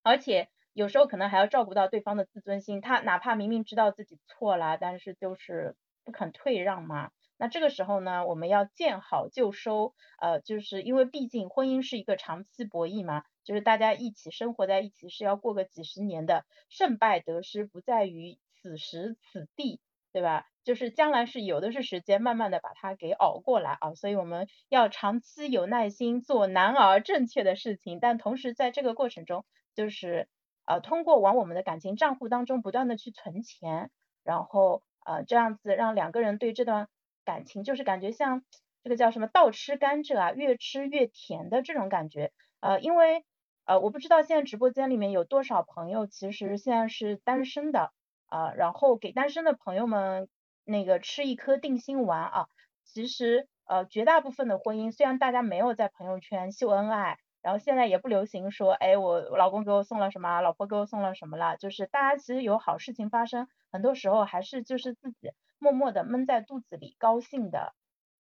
[0.03, 0.49] 而且。
[0.75, 7.11] 有时候可能还要照顾到对方的自尊心，他哪怕明明知道自己错了，但是就是不肯退让嘛。
[7.37, 19.81] 那这个时候呢，我们要见好就收，呃，就是因为毕竟婚姻是一个长期博弈嘛，就是大家一起生活在一起是要过个几十年的，胜败得失不在于此时此地，
[20.13, 20.47] 对吧？
[20.65, 23.95] 就是将来是有的是时间，慢慢的把它给熬过来啊。
[23.95, 30.29] 所以我们要长期有耐心做难而正确的事情，但同时在这个过程中，就是。
[30.65, 33.91] 呃，通过往我们的感情账户当中不断的去存钱，
[34.23, 36.89] 然后呃这样子让两个人对这段
[37.25, 38.43] 感情就是感觉像
[38.83, 42.33] 这个叫什么倒吃甘蔗啊，越吃越甜的这种感觉。
[42.61, 43.25] 呃，因为
[43.65, 47.93] 呃我不知道现在直播间里面有多少朋友其实现在是单身的
[48.27, 50.29] 啊，然后给单身的朋友们
[50.65, 52.47] 那个吃一颗定心丸啊，
[52.85, 57.19] 其实呃绝大部分的婚姻虽然大家没有在朋友圈秀恩爱。
[57.43, 67.73] 然后现在也不流行说，哎，我老公给我送了什么，老婆给我送了什么了，就是大家其实有好事情发生，很多时候还是就是自己默默的闷在肚子里，高兴的，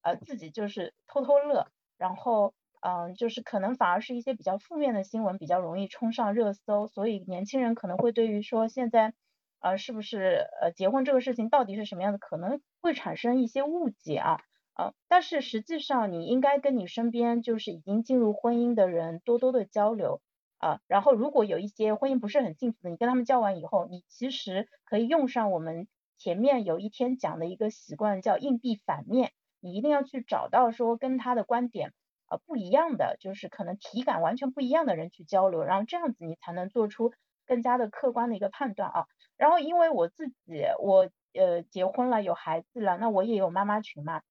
[0.03, 1.67] 呃，自己就是偷偷乐，
[1.99, 9.13] 然后，嗯，就是可能反而是一些比较负面的新闻比较容易冲上热搜，所以年轻人可能会对于说现在，
[9.59, 14.41] 呃，是不是呃结婚这个事情到底是什么样的，可能会产生一些误解啊。
[14.75, 20.21] 呃，但是实际上你应该跟你身边就是已经进入婚姻的人多多的交流
[20.59, 25.89] 啊，然后如果有一些婚姻不是很幸福的，你跟他们交完以后，你其实可以用上我们
[26.23, 31.93] 前面有一天讲的一个习惯，叫硬币反面，你一定要去找到说跟他的观点
[32.29, 37.13] 呃不一样的，就是可能体感完全不一样的人去交流，然后这样子你才能做出
[37.45, 39.07] 更加的客观的一个判断啊。
[39.37, 44.23] 然后因为我自己我呃结婚了有孩子了，那我也有妈妈群嘛。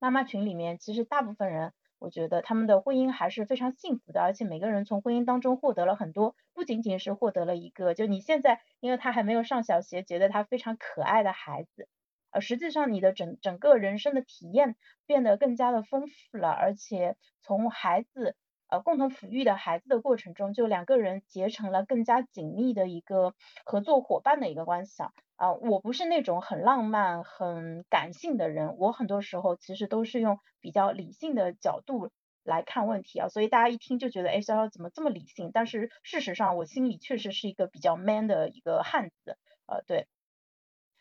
[0.00, 1.72] 妈妈群里面，其实大部分人，
[2.04, 11.88] 我觉得他们的婚姻还是非常幸福的，而且每个人从婚姻当中获得了很多，不仅仅是获得了一个，就你现在，因为他还没有上小学，觉得他非常可爱的孩子，
[12.30, 18.36] 呃，实际上你的整整个人生的体验变得更加的丰富了，而且从孩子
[18.68, 25.10] 呃共同抚育的孩子的过程中，就两个人结成了更加紧密的一个合作伙伴的一个关系啊。
[25.36, 32.10] 啊，我不是那种很浪漫、很感性的人，我很多时候其实都是用比较理性的角度
[32.44, 35.50] 来看问题啊，所以大家一听就觉得，哎，潇潇怎么这么理性？
[35.52, 40.06] 但是事实上，我心里确实是一个比较 man 的一个汉子，呃，对。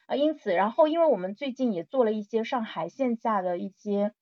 [0.07, 4.13] 啊，因此，然后因为我们最近也做了一些上海线下的一些，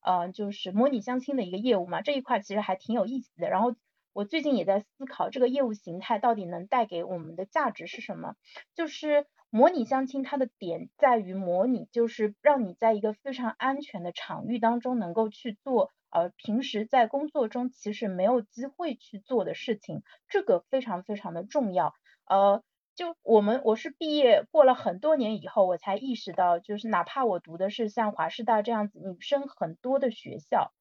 [0.00, 3.48] 呃，就是模拟相亲的一个业务嘛，这一块其实还挺有意思的。
[3.48, 3.74] 然后
[4.12, 8.36] 我最近也在思考这个业务形态到底能带给我们的价值是什么。
[8.76, 21.94] 就是模拟相亲它的点在于模拟，就是让你在一个非常安全的场域当中能够去做，呃，平时在工作中其实没有机会去做的事情，这个非常非常的重要，
[22.26, 22.64] 呃。
[22.96, 30.72] 就我们我是毕业过了很多年以后，我才意识到，就是哪怕我读的是像华师大这样子女生很多的学校，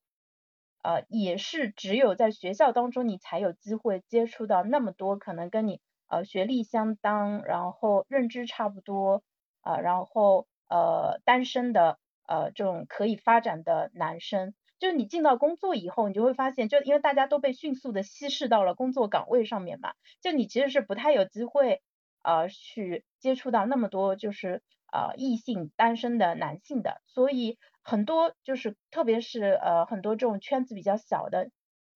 [0.84, 5.82] 呃，也是只有在学校当中，你才有机会接触到那么多可能跟你
[6.14, 9.24] 呃学历相当，然后认知差不多，
[9.62, 11.98] 啊，然后呃单身的
[12.28, 14.54] 呃这种可以发展的男生。
[14.80, 21.82] 就是你进到工作以后，你就会发现，就因为大家都被迅速的稀释到了工作岗位上面嘛，就你其实是不太有机会。
[22.26, 24.62] 呃，去接触到那么多就是
[24.94, 31.50] 呃异性单身的男性的，所以很多就是特别是呃很多这种圈子比较小的，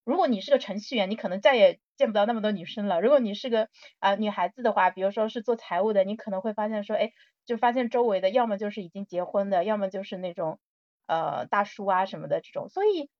[0.08, 3.02] 如果你是个程序员，你可能再也见不到那么多女生了。
[3.02, 3.68] 如果你是个
[3.98, 7.12] 啊女孩子的话，比如说是做财务的，你可能会发现说，哎，
[7.44, 10.58] 就发现周围的要么就是已经结婚的，要么就是那种
[11.06, 13.10] 呃大叔啊什么的这种，所以。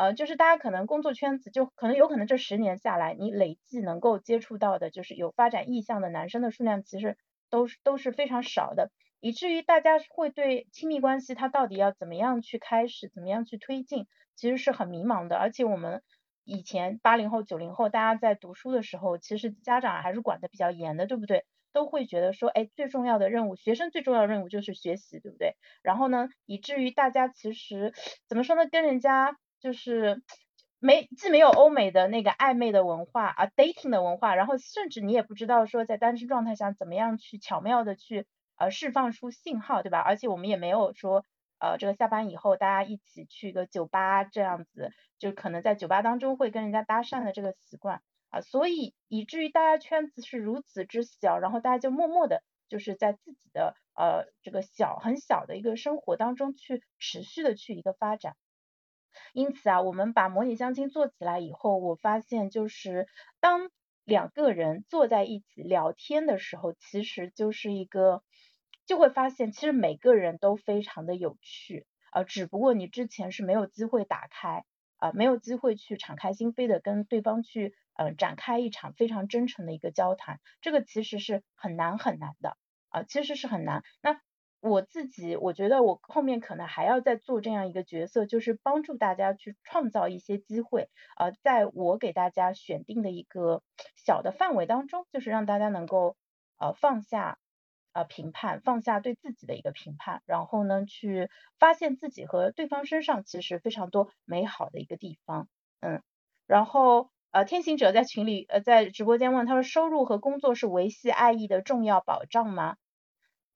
[0.00, 7.16] 呃，就是大家可能工作圈子就可能有可能这十年下来，你累计能够接触到的，就是有发展意向的男生的数量，其实
[7.50, 14.06] 都是都是非常少的，以至于大家会对亲密关系它到底要怎么样去开始，怎么样去推进，
[14.36, 15.34] 其实是很迷茫的。
[15.36, 16.04] 而且我们
[16.48, 21.44] 以前八零后、九零后，大家在读书的时候，其实家长还是管的比较严的，对不对？
[21.72, 25.54] 都会觉得说，哎，最重要的任务，学生最重要的任务就是学习，对不对？
[25.82, 27.92] 然后呢，以至于大家其实
[28.26, 29.36] 怎么说呢，跟人家。
[29.60, 30.22] 就是
[30.78, 38.24] 没既没有欧美的那个暧昧的文化啊，dating 的文化，然后甚至你也不知道说在单身状态下怎么样去巧妙的去
[38.56, 39.98] 呃释放出信号，对吧？
[39.98, 41.24] 而且我们也没有说
[41.58, 58.36] 呃这个下班以后大家一起去一个酒吧这样子，就可能在酒吧当中会跟人家搭讪的这个习惯啊，所以以至于大家圈子是如此之小，然后大家就默默的就是在自己的呃这个小很小的一个生活当中去持续的去一个发展。
[59.32, 63.08] 因此啊，我们把模拟相亲做起来以后，我发现就是
[63.40, 63.70] 当
[64.04, 68.22] 两个人坐在一起聊天的时候，其实就是一个
[68.88, 74.64] 就会发现，其实每个人都非常的有趣啊，只不过你之前是没有机会打开
[74.96, 82.56] 啊，没有机会去敞开心扉的跟对方去呃展开一场非常真诚的一个交谈，这个其实是很难很难的
[82.88, 83.84] 啊，其实是很难。
[84.00, 84.20] 那
[84.60, 93.62] 我自己，我觉得我后面可能还要再做这样一个角色，就是帮助大家去创造一些机会，呃，在我给大家选定的一个
[93.94, 96.16] 小的范围当中，就是让大家能够
[96.58, 97.38] 呃放下
[97.92, 105.48] 呃评判，放下对自己的一个评判，然后呢去发现自己和对方身上其实非常多美好的一个地方，
[105.80, 106.02] 嗯，
[106.46, 112.76] 然后呃天行者在群里呃在直播间问他说，收入和工作是维系爱意的重要保障吗？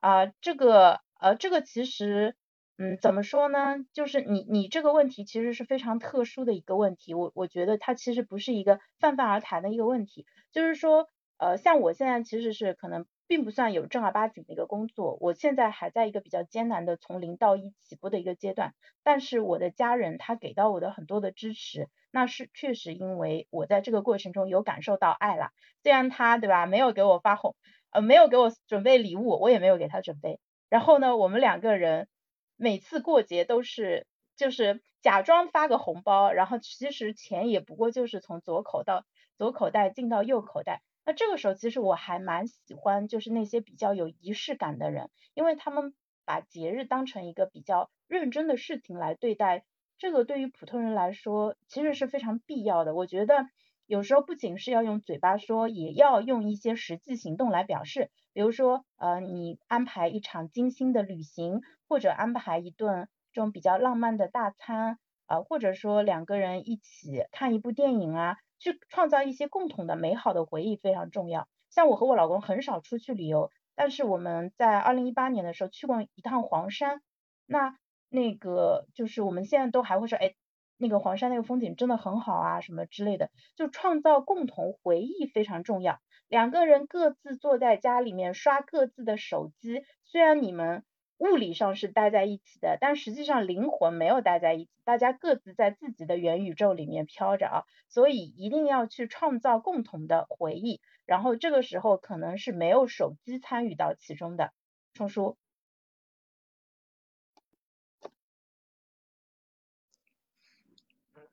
[0.00, 2.34] 啊，这个呃，这个其实，
[2.76, 3.76] 嗯，怎么说呢？
[3.92, 10.26] 就是你你这个问题其实是非常特殊的一个问题，我我觉得它其实不是一个泛泛而谈的一个问题。
[10.50, 11.06] 就是说，
[11.38, 18.74] 呃，像我现在其实是可能并不算有正儿八经的一个工作，我现在还在一个比较艰难的从零到一起步的一个阶段。
[19.02, 25.48] 但是我的家人他给到我的很多的支持，那是确实因为我在这个过程中有感受到爱了。
[25.82, 27.56] 虽然他对吧，没有给我发红。
[27.88, 30.38] 呃，没有给我准备礼物，我也没有给他准备。
[30.68, 32.08] 然后呢，我们两个人
[32.56, 39.06] 每次过节都是就是假装发个红包，然后其实钱也不过就是从左口到
[39.38, 40.82] 左口袋进到右口袋。
[41.04, 49.64] 那这个时候其实我还蛮喜欢，就是那些比较有仪式感的人，因为他们把节日当成一个比较认真的事情来对待。
[49.98, 52.94] 这个对于普通人来说其实是非常必要的。
[52.94, 53.46] 我觉得。
[53.86, 58.10] 有时候不仅是要用嘴巴说，也要用一些实际行动来表示。
[58.32, 71.48] 比如说，呃，你安排一场精心的旅行，或者安排一顿这种比较浪漫的大餐，啊，或者说两个人一起看一部电影啊，去创造一些共同的美好的回忆非常重要。
[71.68, 77.02] 像我和我老公很少出去旅游，但是我们在二零一八年的时候去过一趟黄山，
[77.44, 77.76] 那
[78.08, 80.36] 那个就是我们现在都还会说，哎，
[80.76, 85.98] 那个黄山那个风景真的很好啊，什么之类的，就创造共同回忆非常重要。
[86.28, 90.84] 两个人各自坐在家里面刷各自的手机，虽然你们。
[91.22, 104.50] 物理上是待在一起的，但实际上灵魂没有待在一起，大家各自在自己的元宇宙里面飘着啊，所以一定要去创造共同的回忆，然后这个时候可能是没有手机参与到其中的。
[104.94, 105.36] 冲叔，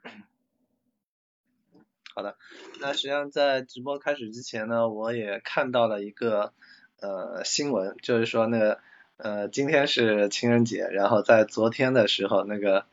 [2.13, 2.37] 好的，
[2.79, 6.53] 那实际上在直播开始之前呢，我也看到了一个
[7.01, 8.79] 呃新闻，就是说那个。
[9.21, 12.85] 呃，今天是情人节，然后在昨天的时候，那个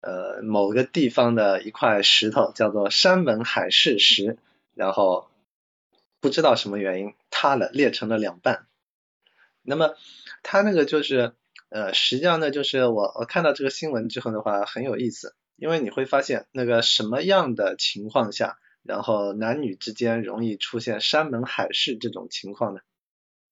[0.00, 4.38] 呃某个地方的一块石头叫做山盟海誓石，
[4.74, 5.28] 然后
[6.22, 8.66] 不知道什么原因塌了，裂成了两半。
[9.60, 9.94] 那么
[10.42, 11.34] 它那个就是
[11.68, 22.80] 呃实际上呢，就是我我看到这个新闻之后的话很有意思，因为你会发现那个什么样的情况下，然后男女之间容易出现山盟海誓这种情况呢？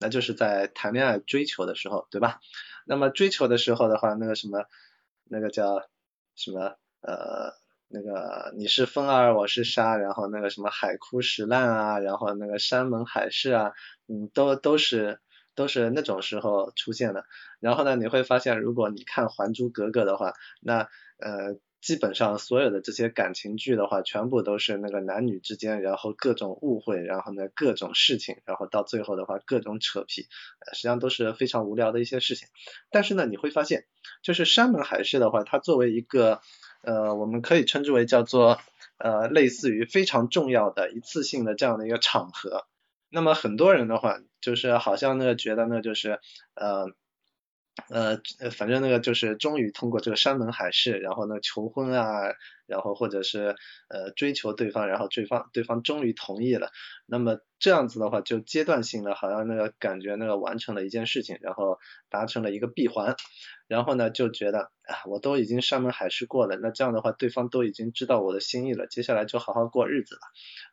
[0.02, 2.40] 那就是在谈恋爱追求的时候，对吧？
[2.84, 4.66] 那么追求的时候的话，那个什么，
[5.24, 5.88] 那个叫
[6.34, 7.54] 什么呃，
[7.88, 13.72] 那个你是风儿，我是沙，然后那个什么海枯石烂啊，然后那个山盟海誓啊，
[14.08, 15.20] 嗯，都都是
[15.54, 17.24] 都是那种时候出现的。
[17.60, 20.88] 然后呢，你会发现，如果你看《还珠格格》的话，那
[21.18, 21.56] 呃。
[21.82, 30.22] 基本上所有的这些感情剧的话，全部都是那个男女之间，然后各种误会，然后呢各种事情，然后到最后的话各种扯皮，
[30.72, 32.46] 实际上都是非常无聊的一些事情。
[32.92, 33.84] 但是呢，你会发现，
[34.22, 36.40] 就是山盟海誓的话，它作为一个
[36.84, 38.60] 呃，我们可以称之为叫做
[38.98, 42.68] 呃，类似于非常重要的一次性的这样的一个场合。
[43.10, 46.20] 那么很多人的话，就是好像那个觉得呢，就是
[46.54, 46.92] 呃。
[47.88, 48.20] 呃，
[48.50, 52.34] 反正那个就是终于通过这个山盟海誓，然后呢求婚啊，
[52.66, 53.56] 然后或者是
[53.88, 56.70] 呃追求对方，然后对方对方终于同意了，
[57.06, 61.78] 那么这样子的话就阶段性的，好像那个感觉那个完成了一件事情，然后
[62.10, 63.16] 达成了一个闭环，
[63.68, 70.20] 然后呢就觉得啊我都已经山盟海誓过了，那这样的话对方都已经知道我的心意了，接下来就好好过日子了。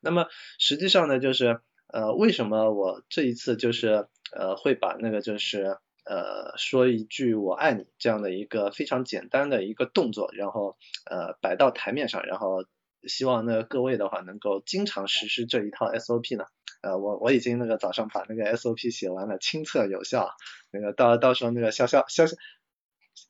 [0.01, 0.27] 那么
[0.57, 5.77] 实际上呢就是呃为什么我这一次就是呃会把那个就是。
[6.05, 12.65] 呃，说一句我爱你这样的一个非常简单的一个动作，然后呃摆到台面上，然后
[13.07, 16.45] 希望那个各位的话能够经常实施这一套 SOP 呢。
[16.81, 20.29] 呃，我我已经那个早上把那个 SOP 写完了，亲测有效。
[20.71, 22.35] 那个到到时候那个潇潇潇潇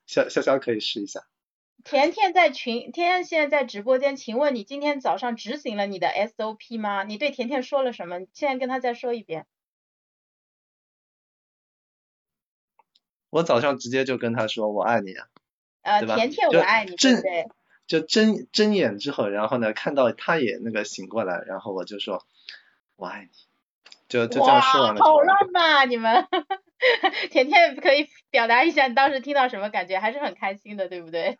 [0.07, 1.21] 潇潇潇可以试一下。
[1.83, 7.03] 甜甜在群，甜甜现在在直播间，请问你今天早上执行了你的 SOP 吗？
[7.03, 8.19] 你对甜甜说了什么？
[8.33, 9.47] 现在跟他再说一遍。
[13.29, 15.27] 我早上直接就跟他说我爱你啊，
[15.81, 16.05] 呃？
[16.05, 17.47] 甜甜我爱你，对对？
[17.87, 22.23] 就睁睁眼之后，然后呢，看到他也那个醒过来，然后我就说
[22.95, 23.29] 我爱你，
[24.07, 25.01] 就就这样说完了。
[25.01, 26.27] 好浪漫，你们，
[27.31, 31.39] 甜甜可以表达一下你当时听到什么感觉，还是很开心的，对不对？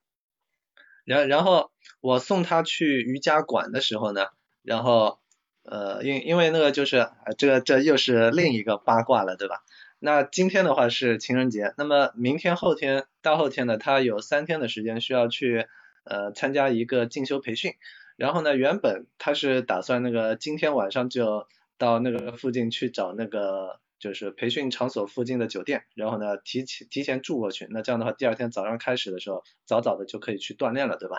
[1.05, 1.71] 然然后
[2.01, 4.27] 我送他去瑜伽馆的时候呢，
[4.63, 5.19] 然后
[5.63, 9.61] 呃，因因为那个就是这个这又是另一个八卦了，对吧？
[9.99, 15.67] 那今天的话是情人节，那么明天、后天、大后天呢，他有三天的时间需要去
[16.05, 17.73] 呃参加一个进修培训。
[18.15, 21.47] 然后呢，原本他是打算那个今天晚上就
[21.77, 27.67] 到那个附近去找那个就是培训场所附近的酒店，然后呢提前提前住过去。
[27.69, 31.17] 那这样的话，第二天早上开始的时候，早早的就可以去锻炼了，对吧？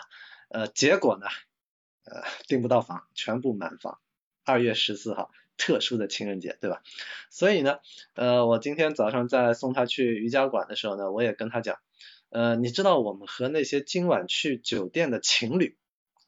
[0.49, 1.27] 呃，结果呢，
[2.05, 3.99] 呃订不到房，全部满房。
[4.43, 5.29] 二月十四号。
[5.61, 6.81] 特殊的情人节，对吧？
[7.29, 7.77] 所以呢，
[8.15, 11.77] 呃，我今天早上在送他去瑜伽馆的时候呢，我也跟他讲，
[12.29, 15.77] 呃，你知道我们和那些今晚去酒店的情侣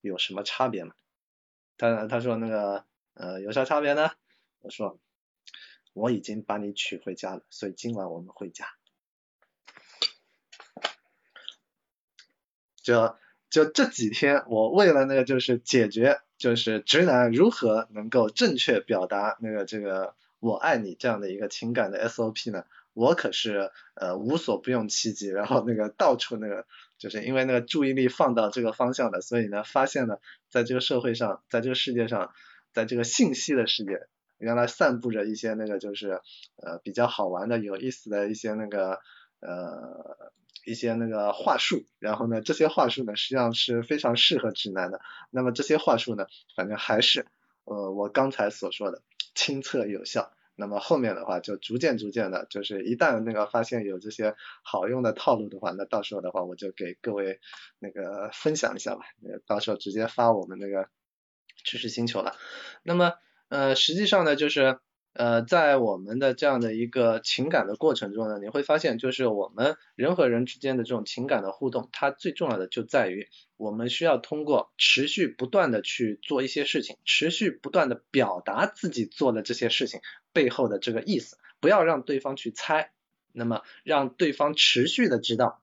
[0.01, 0.93] 有什么差别吗？
[1.77, 4.11] 他他说那个，呃，有啥差别呢？
[4.59, 4.99] 我说，
[5.93, 8.67] 我已经把你娶回家了，所以今晚我们回家。
[12.83, 13.17] 就
[13.49, 16.21] 就这几天，我为了那个就是解决。
[16.43, 22.65] 就是直男如何能够正确表达那个这个我爱你这样的一个情感的 SOP 呢？
[22.91, 26.65] 我可是呃无所不用其极，然后那个到处那个
[26.97, 30.19] 就是因为那个注意力放到这个方向的，所以呢发现了
[30.49, 32.33] 在这个社会上，在这个世界上，
[32.73, 36.19] 在这个信息的世界，原来散布着一些那个就是
[36.57, 38.99] 呃比较好玩的、有意思的一些那个
[39.45, 40.31] 呃。
[40.65, 45.01] 一些那个话术，然后呢，这些话术呢，实际上是非常适合直男的。
[45.29, 46.25] 那么这些话术呢，
[46.55, 47.25] 反正还是
[47.65, 49.01] 呃我刚才所说的
[49.35, 50.31] 亲测有效。
[50.55, 57.41] 那么后面的话就逐渐逐渐的，就是一旦那个发现有这些好用的套路的话，那到时候的话我就给各位
[57.79, 59.01] 那个分享一下吧，
[59.45, 60.87] 到时候直接发我们那个
[61.65, 62.37] 知识星球了。
[62.83, 63.15] 那么
[63.49, 64.79] 呃实际上呢就是。
[65.13, 80.01] 呃，在我们的这样的一个情感的过程中呢，你会发现，就是我们人和人之间的这种情感的互动，它最重要的就在于，我们需要通过持续不断的去做一些事情，持续不断的表达自己做的这些事情
[80.31, 82.91] 背后的这个意思，不要让对方去猜，
[83.31, 85.61] 那么让对方持续的知道，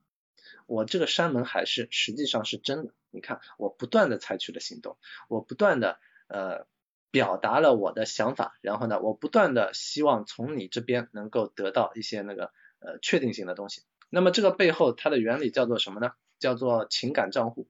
[0.66, 2.92] 我这个山盟海誓实际上是真的。
[3.10, 4.96] 你看，我不断的采取了行动，
[5.26, 5.98] 我不断的
[6.28, 6.68] 呃。
[7.10, 13.82] 表达了我的想法，然后呢，我不断的希望从你这边能够得到一些那个呃确定性的东西。
[14.08, 16.12] 那么这个背后它的原理叫做什么呢？
[16.38, 17.68] 叫做情感账户。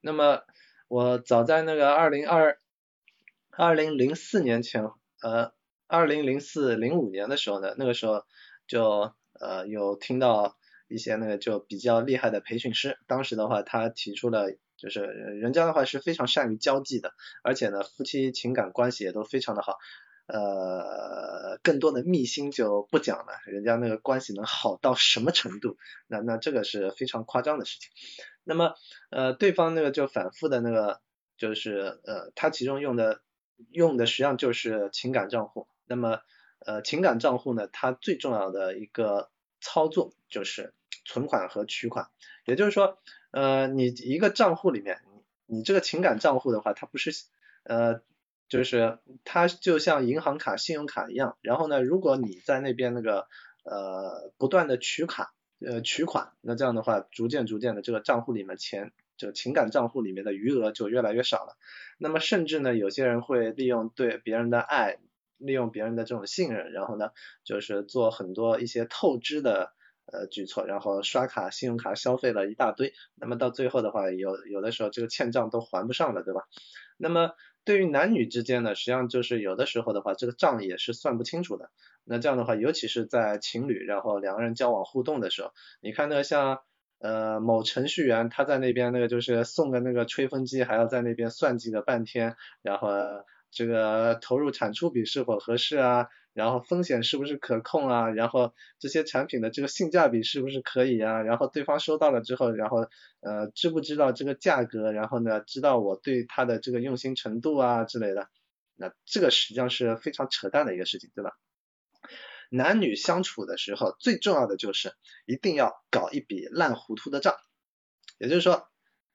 [0.00, 0.42] 那么
[0.88, 2.58] 我早在那个二零二
[3.50, 4.88] 二零零四年前，
[5.22, 5.52] 呃，
[5.86, 8.24] 二零零四零五年的时候呢，那个时候
[8.66, 10.56] 就呃有听到
[10.88, 14.56] 一些那个就比较厉害的培训师，当时的话他提出了。
[14.78, 17.12] 就是人家的话是非常善于交际的，
[17.42, 19.76] 而且呢，夫妻情感关系也都非常的好，
[20.26, 25.76] 呃，更多的秘辛就不讲了，人家那个关系能好到什么程度？
[26.06, 27.90] 那那这个是非常夸张的事情。
[28.44, 28.74] 那么
[29.10, 31.00] 呃，对方那个就反复的那个，
[31.36, 33.20] 就是呃，他其中用的
[33.72, 35.66] 用的实际上就是情感账户。
[35.86, 36.20] 那么
[36.60, 39.28] 呃，情感账户呢，它最重要的一个
[39.60, 40.72] 操作就是
[41.04, 42.06] 存款和取款，
[42.44, 42.96] 也就是说。
[43.30, 45.00] 呃，你一个账户里面，
[45.46, 47.10] 你这个情感账户的话，它不是
[47.62, 48.00] 呃，
[48.48, 51.36] 就是它就像银行卡、信用卡一样。
[51.42, 53.28] 然后呢，如果你在那边那个
[53.64, 61.58] 呃不断的取卡呃取款，那这样的话，逐渐逐渐的这个账户里面钱，就情感账户里面的余额就越来越少了。
[61.98, 64.96] 那么甚至呢，有些人会利用对别人的爱，
[65.36, 67.10] 利用别人的这种信任，然后呢，
[67.44, 69.74] 就是做很多一些透支的。
[70.10, 76.42] 呃，举措，然后刷卡、信用卡消费了一大堆，那么到最后的话，有有的时候这个欠账都还不上了，对吧？
[76.96, 77.32] 那么
[77.64, 81.70] 对于男女之间呢，实际上就是有的时候的话，这个账也是算不清楚的。
[82.04, 85.52] 那这样的话，尤其是在情侣，然后两个人交往互动的时候，
[85.82, 86.60] 你看那个像
[87.00, 92.88] 呃某程序员，他在那边那个就是送个那个吹风机，还要在那边算计个半天，然后
[93.50, 96.08] 这个投入产出比是否合适啊？
[96.38, 98.08] 然后风险是不是可控啊？
[98.10, 101.20] 然后这些产品的这个性价比是不是可以啊？
[101.22, 102.86] 然后对方收到了之后，然后
[103.18, 104.92] 呃知不知道这个价格？
[104.92, 108.28] 然后呢知道我对他的这个用心程度啊之类的？
[108.76, 111.32] 那这个实际上是非常扯淡的一个事情，对吧？
[112.50, 114.92] 男女相处的时候，最重要的就是
[115.26, 117.34] 一定要搞一笔烂糊涂的账，
[118.18, 118.68] 也就是说。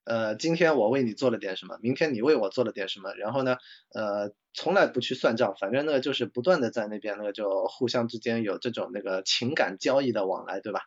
[0.05, 3.57] 呃，今天我为你做了点什么，明天你为我做了点什么，然后呢，
[3.93, 10.81] 呃，从来不去算账，反正呢就是不断的在那边呢就互相之间有这种那个情感交易的往来，对吧？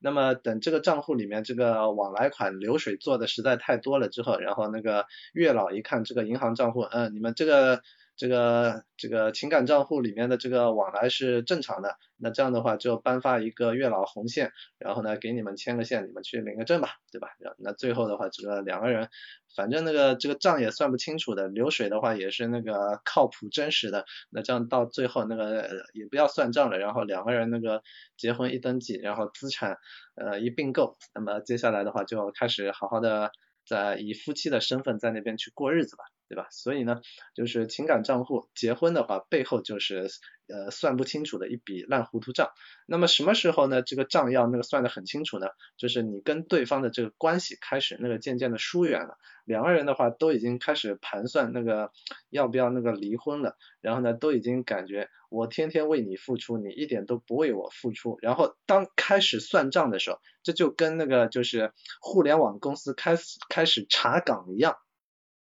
[0.00, 7.82] 那么等这个账户里面这个往来款流水做的实在太多了之后，然后那个月老一看这个银行账户，嗯，你们这个。
[8.20, 17.28] 这个这个情感账户里面的这个往来是正常的，那这样的话就颁发一个月老红线，然后呢给你们牵个线，你们去领个证吧，对吧？
[17.56, 19.08] 那最后的话，这个两个人
[19.56, 27.82] 反正那个这个账也算不清楚的，流水的话也是那个靠谱真实的，那这样到最后那个也不要算账了，然后两个人那个
[28.18, 29.78] 结婚一登记，然后资产
[30.14, 33.32] 呃一并购，那么接下来的话就开始好好的
[33.66, 36.04] 在以夫妻的身份在那边去过日子吧。
[36.30, 36.46] 对吧？
[36.52, 37.00] 所以呢，
[37.34, 40.08] 就是情感账户结婚的话，背后就是
[40.46, 42.50] 呃算不清楚的一笔烂糊涂账。
[42.86, 43.82] 那么什么时候呢？
[43.82, 45.48] 这个账要那个算得很清楚呢？
[45.76, 51.90] 就是你跟对方的这个关系开始那个渐渐的疏远了，两个人的话都已经开始盘算那个
[52.28, 58.18] 要不要那个离婚了，然后呢都已经感觉我天天为你付出，你一点都不为我付出。
[58.22, 64.76] 然后当开始算账的时候，这就跟那个就是互联网公司开始开始查岗一样。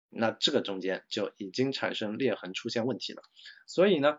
[0.08, 3.22] 那这个中间就已经产生裂痕，出现问题了。
[3.66, 4.18] 所以呢，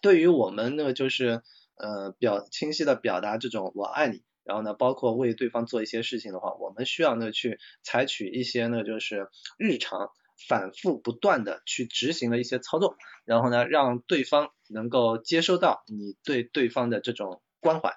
[0.00, 1.42] 对于我们呢，就是
[1.76, 9.28] 呃表清晰的表达这种我爱你，然后呢，包括为对方做一些事情的话，我们需要呢去采取一些呢就是
[9.58, 10.10] 日常
[10.48, 17.94] 反复不断的去执行的一些操作，然后呢让对方能够接收到你对对方的这种关怀、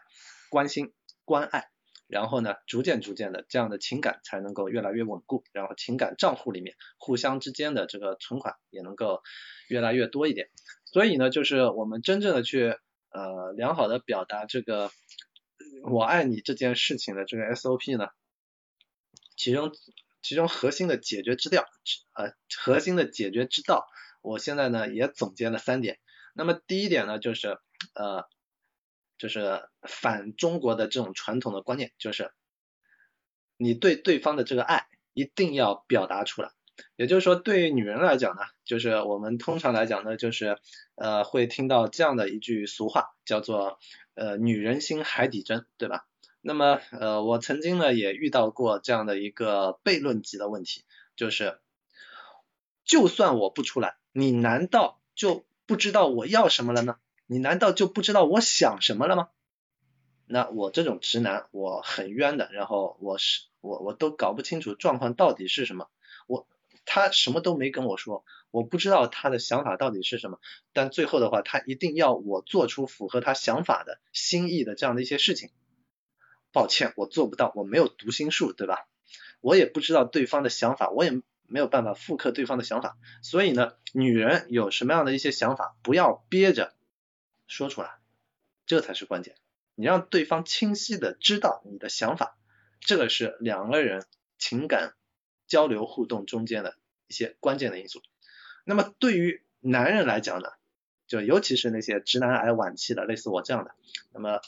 [0.49, 0.93] 关心、
[1.26, 1.70] 关爱。
[2.08, 9.22] 然后呢，逐渐逐渐的，这样的情感才能够越来越稳固，然后情感账户里面互相之间的这个存款也能够
[9.68, 10.49] 越来越多一点。
[10.86, 12.76] 所以呢，就是我们真正的去
[13.10, 14.89] 呃良好的表达这个
[15.84, 18.08] 我爱你这件事情的这个 SOP 呢，
[19.36, 19.72] 其中
[20.22, 21.66] 其中核心的解决之道
[22.14, 23.86] 呃核心的解决之道，
[24.22, 25.99] 我现在呢也总结了三点。
[26.34, 27.58] 那么第一点呢，就是
[27.93, 28.26] 呃，
[29.18, 32.32] 就是反中国的这种传统的观念，就是
[33.57, 36.51] 你对对方的这个爱一定要表达出来。
[36.95, 40.59] 也就是说，对于女人来讲呢，就是我们通常来讲呢，就是
[40.93, 43.80] 呃会听到这样的一句俗话，叫做
[44.13, 46.05] 呃女人心海底针，对吧？
[46.39, 51.59] 那么呃我曾经呢也遇到过这样的一个悖论级的问题，就是
[52.86, 56.97] 就算我不出来，你难道就不知道我要什么了呢？
[57.28, 59.30] 你难道就不知道我想什么了吗？
[60.25, 65.89] 那我这种直男，我很冤的，然后我是我我都搞不清楚状况到底是什么，
[66.28, 66.47] 我
[66.86, 70.39] 他什么都没跟我说，我不知道他的想法到底是什么，
[70.73, 75.51] 但最后的话，他一定要我做出符合他想法的心意的这样的一些事情。
[76.51, 78.88] 抱歉，我做不到，我没有读心术，对吧？
[79.41, 81.21] 我也不知道对方的想法，我也。
[81.49, 86.73] 没有办法复刻对方的想法，所以呢，女人有什么样的一些想法，不要憋着
[87.48, 87.98] 说出来，
[88.66, 89.36] 这才是关键。
[89.76, 92.38] 你让对方清晰的知道你的想法，
[92.80, 94.06] 这个是两个人
[94.38, 94.95] 情感
[95.48, 96.78] 交流互动中间的
[97.08, 98.02] 一些关键的因素。
[98.66, 100.50] 那么对于男人来讲呢，
[101.08, 103.76] 就尤其是那些直男癌晚期的，类似我这样的，
[104.12, 104.41] 那么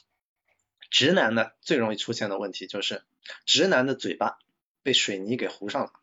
[0.90, 3.04] 直男呢最容易出现的问题就是
[3.46, 4.40] 直男的嘴巴
[4.84, 5.94] 被水泥给糊上了。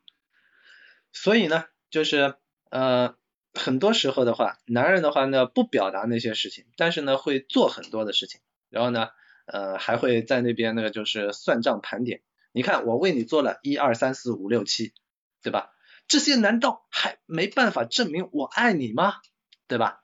[1.11, 2.35] 所以呢，就是
[2.69, 3.15] 呃，
[3.57, 8.39] 很多时候的话，男人的话呢，不表达那些事情，但是呢，会做很多的事情，
[8.69, 9.09] 然后呢，
[9.45, 12.21] 呃，还会在那边那个就是算账盘点。
[12.51, 14.93] 你看，我为你做了一二三四五六七，
[15.43, 15.71] 对吧？
[16.07, 19.15] 这些难道还没办法证明我爱你吗？
[19.67, 20.01] 对吧？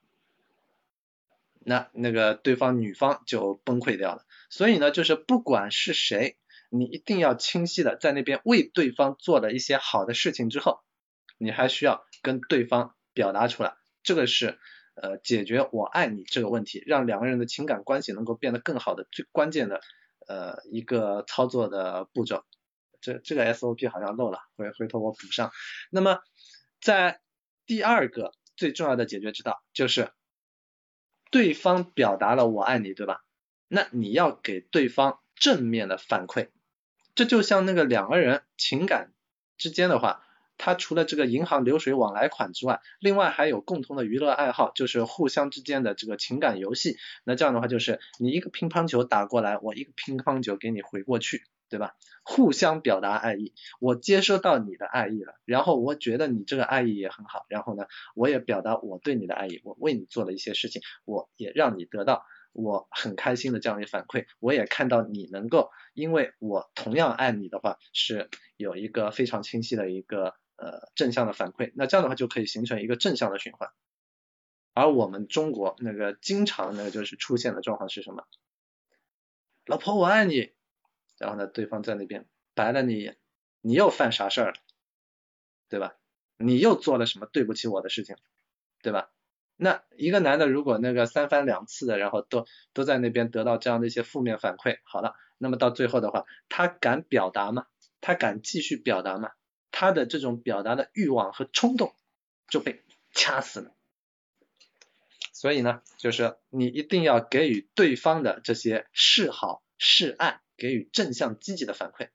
[1.60, 4.26] 那那个对方女方就崩溃掉了。
[4.50, 6.38] 所以呢，就是不管是谁，
[6.70, 10.82] 你一定要清晰的在那边为对方做了一些好的事情之后。
[11.40, 14.60] 你还需要跟对方表达出来，这个是
[14.96, 19.82] 呃解决我爱你这个问题，让两个人的情感关系能够变得更好的最关键的
[20.28, 22.44] 呃一个操作的步骤。
[23.02, 25.52] 这这个 SOP 好像漏了，回回头我补上。
[25.90, 26.22] 那么
[26.82, 27.22] 在
[27.66, 30.12] 第二个最重要的解决之道就是
[31.30, 33.24] 对方表达了我爱你，对吧？
[33.68, 36.50] 那你要给对方正面的反馈，
[37.16, 39.14] 这就像那个两个人情感
[39.58, 40.26] 之间的话。
[40.66, 46.96] 他除了这个银行流水往来款之外，另外还有共同的娱乐爱好，就是互相之间的这个情感游戏。
[47.26, 51.96] 那这样的话，就是你一个乒乓球打过来，我一个乒乓球给你回过去，对吧？
[52.24, 70.36] 互相表达爱意，我接收到你的爱意了，然后我觉得你这个爱意也很好，然后呢，我也表达我对你的爱意，我为你做了一些事情，我也让你得到我很开心的这样一反馈，我也看到你能够，因为我同样爱你的话，是有一个非常清晰的一个。
[70.56, 73.70] 呃，正向的反馈，那这样的话就可以形成一个正向的循环。
[74.74, 78.26] 而我们中国那个经常呢就是出现的状况是什么？
[79.66, 80.52] 老婆我爱你，
[81.18, 83.18] 然后呢对方在那边白了你一眼，
[83.62, 84.54] 你又犯啥事儿了，
[85.70, 85.96] 对吧？
[86.38, 88.16] 你又做了什么对不起我的事情，
[88.82, 89.12] 对吧？
[89.56, 97.68] 那一个男的如果那个三番两次的，然后都都在那边得到这样的一些负面反馈，好了，那么到最后的话，他敢表达吗？
[98.02, 99.32] 他敢继续表达吗？
[99.84, 101.94] 他的这种表达的欲望和冲动
[102.48, 102.82] 就被
[103.12, 103.76] 掐死了。
[105.34, 112.12] 所以呢，就是你一定要给予对方的这些示好示爱，给予正向积极的反馈，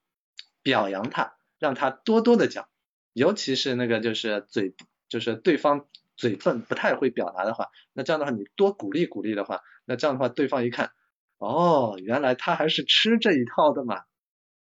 [0.62, 2.70] 表扬他，让他多多的讲。
[3.12, 4.74] 尤其是那个就是嘴，
[5.10, 10.92] 就是对方嘴笨不太会表达的话，那这样的话你多鼓励鼓励的话，那这样的话对方一看，
[11.36, 14.04] 哦，原来他还是吃这一套的嘛，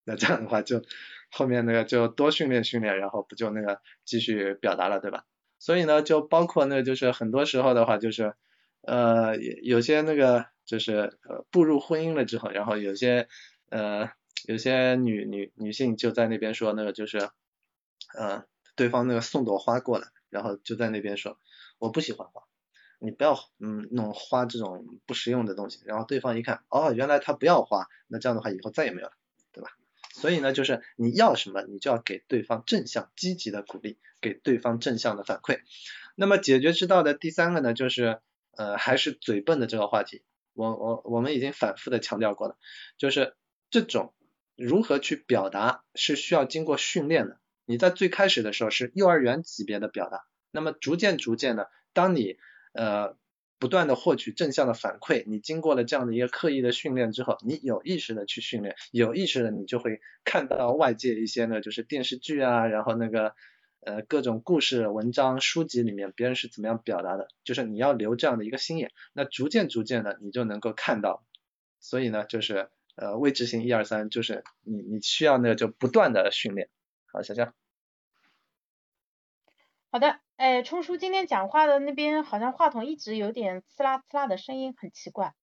[0.04, 0.84] 那这样的话就。
[1.30, 5.26] 后面那个就多训练训练，然后不就那个继续表达了，对吧？
[5.60, 8.36] 所以呢，就包括那个就是很多时候的话，就是
[8.82, 13.28] 呃有些那个就是呃步入婚姻了之后，然后有些
[13.70, 14.12] 呃
[14.46, 17.30] 有些女女女性就在那边说那个就是
[18.18, 21.40] 呃对方那个送朵花过来，然后就在那边说
[21.80, 22.44] 我不喜欢花，
[23.00, 25.82] 你不要嗯弄花这种不实用的东西。
[25.86, 29.14] 然后对方一看哦原来他不要花，那这样的话以后再也没有了。
[30.20, 35.60] 所以呢，就是你要什么，你就要给对方正向积极的鼓励，给对方正向的反馈。
[36.16, 38.20] 那么解决之道的第三个呢，就是
[38.56, 40.24] 呃还是嘴笨的这个话题。
[40.54, 42.58] 我我我们已经反复的强调过了，
[42.98, 43.36] 就是
[43.70, 44.16] 这种
[44.56, 47.40] 如何去表达是需要经过训练的。
[47.66, 52.38] 你在最开始的时候是幼儿园级别的表达，那么逐渐逐渐的，当你
[52.74, 53.16] 呃。
[53.60, 63.34] 不断的获取正向的反馈，你经过了这样的一个刻意的训练之后，你有意识的去训练，有意识的你就会看到外界一些呢，就是电视剧啊，然后那个
[63.82, 71.24] 呃各种故事、文章、书籍里面别人是怎么样表达的，就是你要留这样的一个心眼，那逐渐逐渐的你就能够看到，
[71.80, 76.70] 所以呢就是呃未执行一二三，就是你你需要那个就不断的训练。
[77.06, 77.54] 好，小江。
[79.90, 85.34] 好的，哎，冲叔今天讲话的那边好像话筒一直有点呲啦呲啦的声音，很奇怪。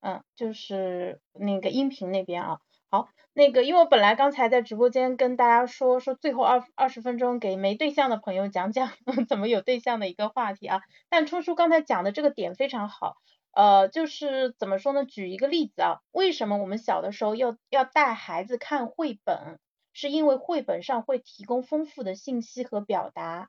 [0.00, 2.58] 嗯，就是那个音频那边啊。
[2.88, 8.92] 好，那个因为我本来刚才在直播间跟大家说说最后二二十分钟给没对象的朋友讲讲
[9.28, 10.82] 怎么有对象的一个话题啊。
[11.08, 13.16] 但冲叔刚才讲的这个点非常好，
[13.50, 15.04] 呃，就是怎么说呢？
[15.04, 19.58] 举一个例子啊，为什么我们小的时候要要带孩子看绘本？
[19.92, 23.48] 是因为绘本上会提供丰富的信息和表达。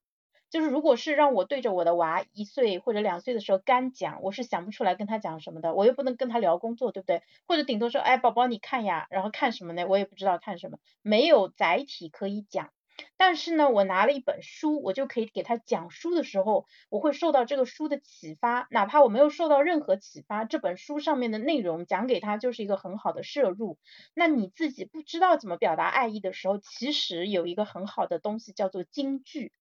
[0.56, 7.24] 就是如果是让我对着我的娃一岁或者两岁的时候干讲，我是想不出来跟他讲什么的，我又不能跟他聊工作，对不对？
[7.46, 9.86] 或者顶多说，哎，宝宝你看呀，然后看什么呢？
[9.86, 12.70] 我也不知道看什么，没有载体可以讲。
[13.18, 23.78] 但是呢，我拿了一本书，我就可以给他讲书的时候，我会受到这个书的启发，哪怕我没有受到任何启发，这本书上面的内容讲给他就是一个很好的摄入。
[24.14, 29.52] 那你自己不知道怎么表达爱意的时候，其实有一个很好的东西叫做京剧。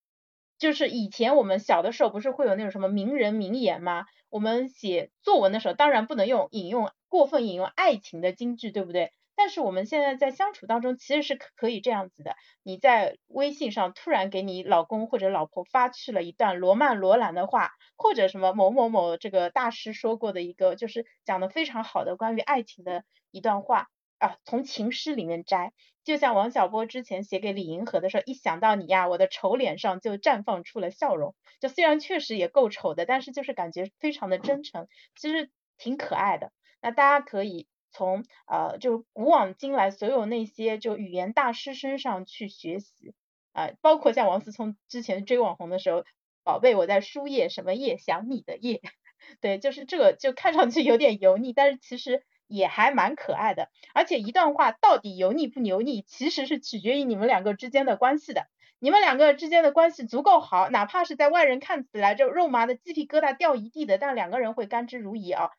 [0.65, 4.07] 就是以前我们小的时候不是会有那种什么名人名言吗？
[4.31, 9.13] 我们写作文的时候当然不能用引用过分引用爱情的金句，对不对？
[9.37, 23.91] 但是我们现在在相处当中其实是可以这样子的，你在微信上突然给你老公或者老婆发去了一段罗曼罗兰的话，或者什么某某某这个大师说过的一个就是讲的非常好的关于爱情的一段话。
[24.19, 25.73] 啊，从情诗里面摘，
[26.05, 31.35] 就像王小波之前写给李银河的时候，一想到你呀，我的丑脸上就绽放出了笑容。
[31.61, 36.53] 就虽然确实也够丑的，但是就是感觉非常的真诚，其实挺可爱的。
[36.81, 43.15] 那大家可以从呃，就古往今来所有那些就语言大师身上去学习
[43.53, 46.05] 啊，包括像王思聪之前追网红的时候，
[46.45, 48.81] 宝贝我在输液什么液，想你的液，
[49.41, 52.23] 对，就是这个就看上去有点油腻，但是其实。
[52.47, 58.47] 也还蛮可爱的，而且一段话到底油腻不油腻，其实是取决于你们两个之间的关系的。
[58.79, 65.51] 你们两个之间的关系足够好，哪怕是在外人看起来就肉麻的鸡皮疙瘩掉一地的，但两个人会甘之如饴啊。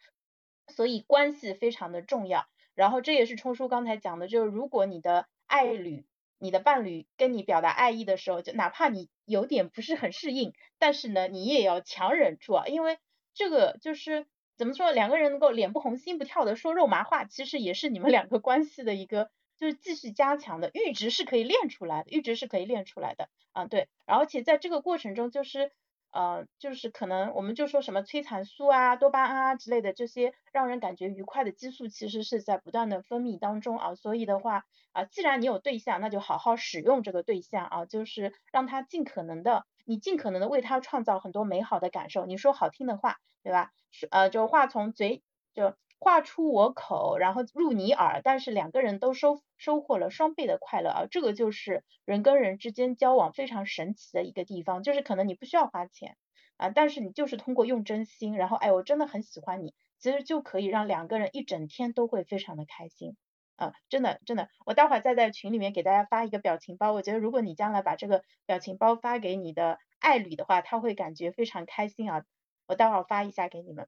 [0.67, 2.45] 所以关系非常的重要。
[2.75, 6.05] 然后这也是冲叔刚才讲的，就是如果你的爱侣、
[6.38, 12.99] 你的伴侣跟你表达爱意的时候，就哪怕你有点不是很适应，但是呢，你也要强忍住啊，因为
[13.33, 14.27] 这个就是。
[14.57, 14.91] 怎么说？
[14.91, 20.71] 两个人能够脸不红心不跳的说肉麻话，其实也是你们两个关系的一个，就是继续加强的。
[20.71, 23.65] 阈值是可以练出来的，阈值是可以练出来的啊。
[23.65, 25.71] 对，而且在这个过程中，就是
[26.16, 33.95] 呃，就是可能我们就说什么催产素啊、多巴胺啊之类的这些让人感觉愉快的激素，其实是在不断的分泌当中啊。
[33.95, 34.63] 所以的话
[34.93, 42.26] 啊，既然你有对象，那就好好使用这个对象啊，就是让他尽可能的，你尽可能的为他创造很多美好的感受。
[42.26, 43.72] 你说好听的话，对吧？
[44.09, 45.22] 呃，就话从嘴，
[45.53, 56.15] 就话出我口，然后入你耳，但是两个人都收收获了双倍的快乐啊，这个就是人跟人之间交往非常神奇的一个地方，就是可能你不需要花钱
[56.57, 63.17] 啊，但是你就是通过用真心，然后哎，我真的很喜欢你，其实就可以让两个人一整天都会非常的开心
[63.55, 72.23] 啊，真的真的，我待会儿再在群里面给大家发一个表情包，我觉得如果你将来把这个表情包发给你的爱侣的话，他会感觉非常开心啊。
[72.67, 73.87] 我待会儿发一下给你们，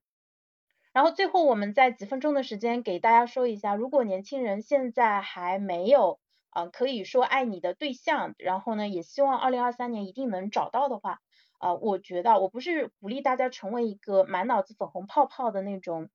[0.97, 6.19] 然后最后我们在几分钟的时间给大家说一下，如果年轻人现在还没有
[6.49, 11.19] 呃可以说爱你的对象，然后呢也希望二零二三年一定能找到的话，
[11.59, 16.09] 呃我觉得我不是鼓励大家成为一个满脑子粉红泡泡的那种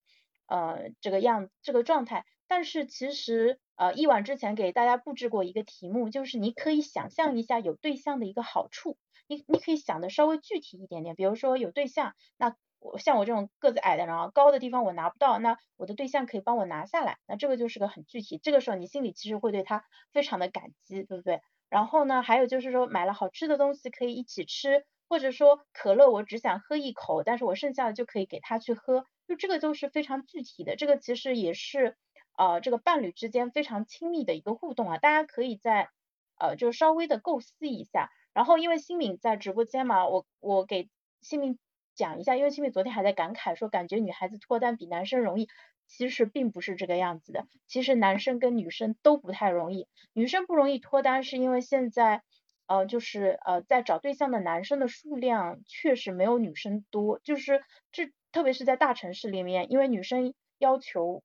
[0.48, 8.96] 呃这个样这个状态，但是其实呃一晚之前给大家布置过一个题目，就是你可以想象一下有对象的一个好处。
[9.28, 21.40] 你你可以想的稍微具体一点点，比如说有对象，那我像我这种个子矮的，然后高的地方我拿不到，那我的对象可以帮我拿下来，那这个就是个很具体，这个时候你心里其实会对他非常的感激，对不对？
[21.68, 31.96] 然后呢，还有就是说买了好吃的东西可以一起吃，或者说可乐我只想喝一口，但是我剩下的就可以给他去喝，就这个都是非常具体的，这个其实也是
[32.36, 35.88] 呃这个伴侣之间非常亲密的一个互动啊，大家可以在
[36.38, 38.10] 呃就稍微的构思一下。
[38.34, 40.88] 然后因为新敏在直播间嘛，我我给
[41.20, 41.58] 新敏
[41.94, 45.48] 讲一下，因为新敏昨天还在感慨说，感觉女孩子脱单比男生容易，
[45.86, 52.22] 其实并不是这个样子的，其实男生跟女生都不太容易，女生不容易脱单是因为现在
[52.66, 57.62] 呃就是呃在找对象的男生的数量确实没有女生多，就是
[57.92, 61.22] 这特别是在大城市里面，因为女生要求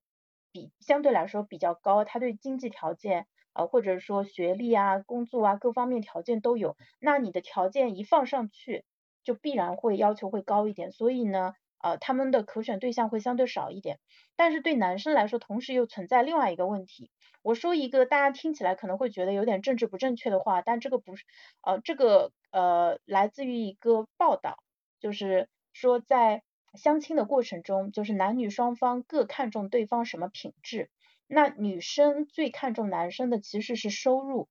[0.52, 3.26] 比相对来说比较高，她对经济条件。
[3.54, 8.84] 呃，或者说学历啊、工作啊各方面条件都有，那你的条件一放上去，
[9.28, 11.52] 就必然会要求会高一点，所以呢，
[11.82, 13.98] 呃，他们的可选对象会相对少一点。
[14.36, 17.10] 但是对男生来说，同时又存在另外一个问题。
[17.42, 21.26] 我说一个大家听起来可能会觉得有点政治不正确的话，但这个不是，
[21.60, 24.56] 呃，这个呃来自于一个报道，
[24.98, 30.88] 就是说在相亲的过程中，就是男女双方各看重对方什么品质。
[31.26, 34.48] 那女生最看重男生的其实是收入，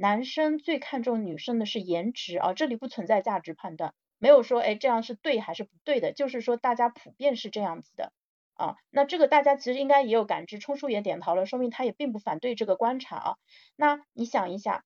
[0.00, 8.12] 男生最看重女生的是颜值啊，这里不存在价值判断，没有说哎这样是对还是不对的，就是说大家普遍是这样子的
[8.54, 8.76] 啊。
[8.88, 13.36] 那这个大家其实应该也有感知，冲叔也点头了，说明他也并不反对这个观察啊。
[13.76, 14.84] 那你想一下，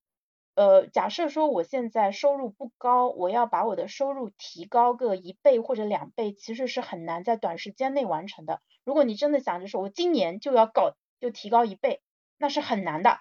[0.55, 8.59] 呃，假设说我现在收入不高，我要把我的收入提高个一倍或者两倍，其实是很难在短时间内完成的。
[8.83, 10.97] 如果你真的想着说我今年就要搞。
[11.21, 12.01] 就提高一倍，
[12.37, 13.19] 那是很难的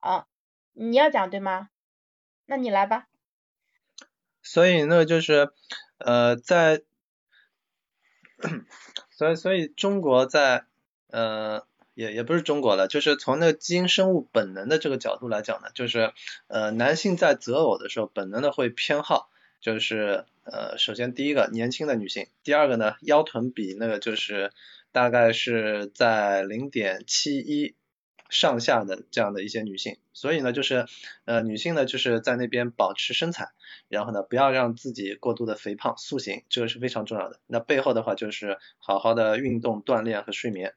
[0.00, 0.26] 啊！
[0.74, 1.70] 你要讲对吗？
[2.46, 3.08] 那你来吧。
[4.42, 5.50] 所以那就是
[5.96, 6.82] 呃，在，
[9.10, 10.66] 所以所以中国在
[11.08, 16.12] 呃也也不是中国了，就是从那个基因生物本能的这个角度来讲呢，就是
[16.48, 24.52] 呃男性在择偶的时候本能的会偏好，就是呃首先第一个年轻的女性，第二个呢腰臀比那个就是。
[24.94, 27.74] 大概是在零点七一
[28.30, 30.86] 上下的这样的一些女性，所以呢，就是
[31.24, 33.50] 呃女性呢就是在那边保持身材，
[33.88, 37.40] 然后呢不要让自己过度的肥胖塑形，这个是非常重要的。
[37.46, 40.74] 那背后的话就是好好的运动锻炼和睡眠，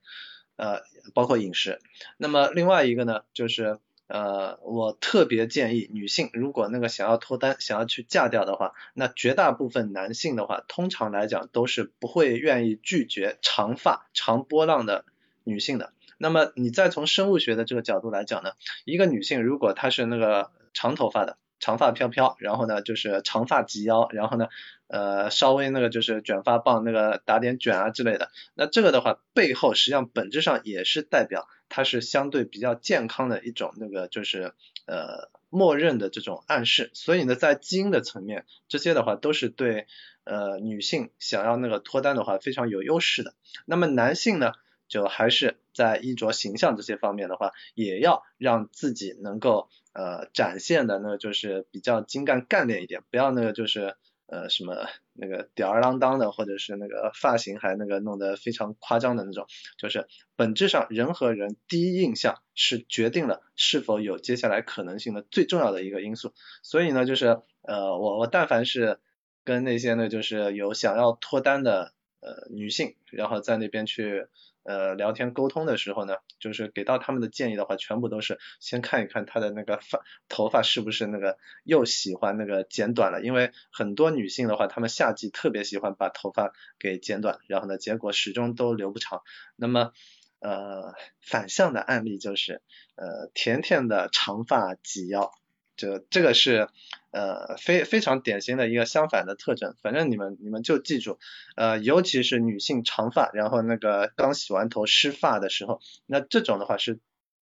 [0.56, 0.82] 呃
[1.14, 1.80] 包括饮食。
[2.18, 3.80] 那么另外一个呢就是。
[4.10, 15.04] 呃，我特别建议女性，如果那个想要脱单、想要去嫁掉的话，那绝大部分男性的话，通常来讲都是不会愿意拒绝长发、长波浪的
[15.44, 15.92] 女性的。
[16.18, 18.52] 那么你再从生物学的这个角度来讲呢，
[18.86, 21.38] 一个女性如果她是那个长头发的。
[21.60, 24.48] 长发飘飘，然后呢就是长发及腰，然后呢
[24.86, 34.54] 呃稍微那个就是卷发棒那个打点卷啊之类的，那这个的话背后实际上本质上也是代表它是相对比较健康的一种那个就是
[34.86, 39.88] 呃默认的这种暗示，所以呢在基因的层面这些的话都是对
[40.26, 43.34] 呃女性想要那个脱单的话非常有优势的，
[43.66, 44.54] 那么男性呢
[44.88, 49.70] 就还是在衣着形象这些方面的话也要让自己能够。
[49.94, 53.96] 呃，展现的那个就是比较精干干练一点，不要那个就是
[54.28, 59.48] 呃什么那个吊儿郎当的，或者是那个发型还那个弄得非常夸张的那种，
[59.80, 66.32] 就是本质上人和人第一印象是决定了是否有接下来可能性的最重要的一个因素。
[66.62, 69.00] 所以呢，就是呃我我但凡是
[69.44, 74.28] 跟那些呢就是有想要脱单的呃女性，然后在那边去。
[74.68, 89.22] 呃，聊天沟通的时候呢，就是给到他们的建议的话，全部都是先看一看他的那个发头发是不是那个又喜欢那个剪短了，因为很多女性的话，她们夏季特别喜欢把头发给剪短，然后呢，结果始终都留不长。
[89.56, 89.94] 那么
[90.40, 92.62] 呃，反向的案例就是
[92.96, 95.32] 呃，甜甜的长发及腰。
[95.78, 96.68] 这这个是
[97.12, 101.20] 呃非非常典型的一个相反的特征，反正你们你们就记住，
[101.56, 107.00] 呃尤其是女性长发，然后那个刚洗完头湿发的时候，那这种的话是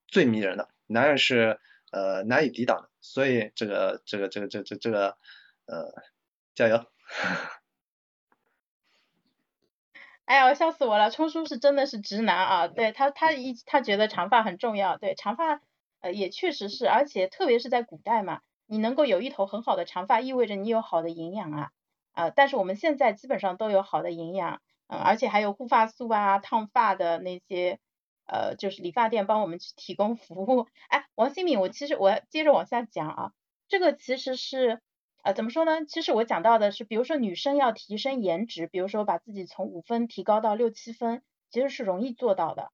[0.07, 1.59] 最迷人的，男人是
[1.91, 5.17] 呃难以抵挡的，所以这个这个这个这这这个
[5.65, 5.93] 呃
[6.53, 6.85] 加油！
[10.25, 15.61] 哎呀，我笑死我了，冲叔是真的是直男啊，对他他一他觉得长发很重要，对长发。
[16.05, 21.71] 呃，也确实是，而且特别是在古代嘛，你能够有一头很好的长发，意味着你有好的营养啊，
[22.11, 27.79] 啊，但是我们现在基本上都有好的营养，嗯，而且还有护发素啊、烫发的那些，
[28.27, 30.67] 呃，就是理发店帮我们去提供服务。
[30.89, 33.31] 哎，王新敏，我其实我接着往下讲啊，
[33.67, 34.81] 这个其实是，
[35.23, 35.85] 呃，怎么说呢？
[35.87, 42.69] 其实我讲到的是，比如说女生要提升颜值，比如说把自己从五分提高到六七分，其实是容易做到的。